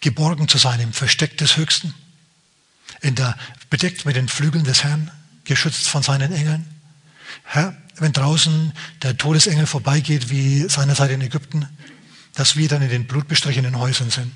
[0.00, 1.94] geborgen zu sein im Versteck des Höchsten,
[3.00, 3.36] in der,
[3.70, 5.10] bedeckt mit den Flügeln des Herrn,
[5.44, 6.66] geschützt von seinen Engeln.
[7.44, 8.72] Herr, wenn draußen
[9.02, 11.68] der Todesengel vorbeigeht, wie seinerzeit in Ägypten,
[12.34, 14.32] dass wir dann in den blutbestrichenen Häusern sind.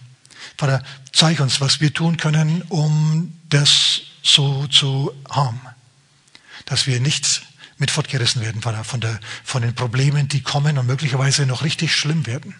[0.56, 5.60] Vater, zeig uns, was wir tun können, um das so zu haben,
[6.64, 7.42] dass wir nicht
[7.78, 12.26] mit fortgerissen werden von, der, von den Problemen, die kommen und möglicherweise noch richtig schlimm
[12.26, 12.54] werden.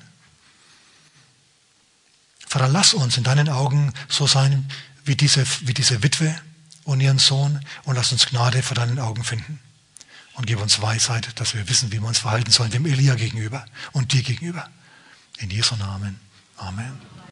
[2.47, 4.71] Vater, lass uns in deinen Augen so sein
[5.05, 6.35] wie diese, wie diese Witwe
[6.85, 9.59] und ihren Sohn und lass uns Gnade vor deinen Augen finden.
[10.35, 13.65] Und gib uns Weisheit, dass wir wissen, wie wir uns verhalten sollen, dem Elia gegenüber
[13.93, 14.69] und dir gegenüber.
[15.39, 16.19] In Jesu Namen.
[16.57, 17.14] Amen.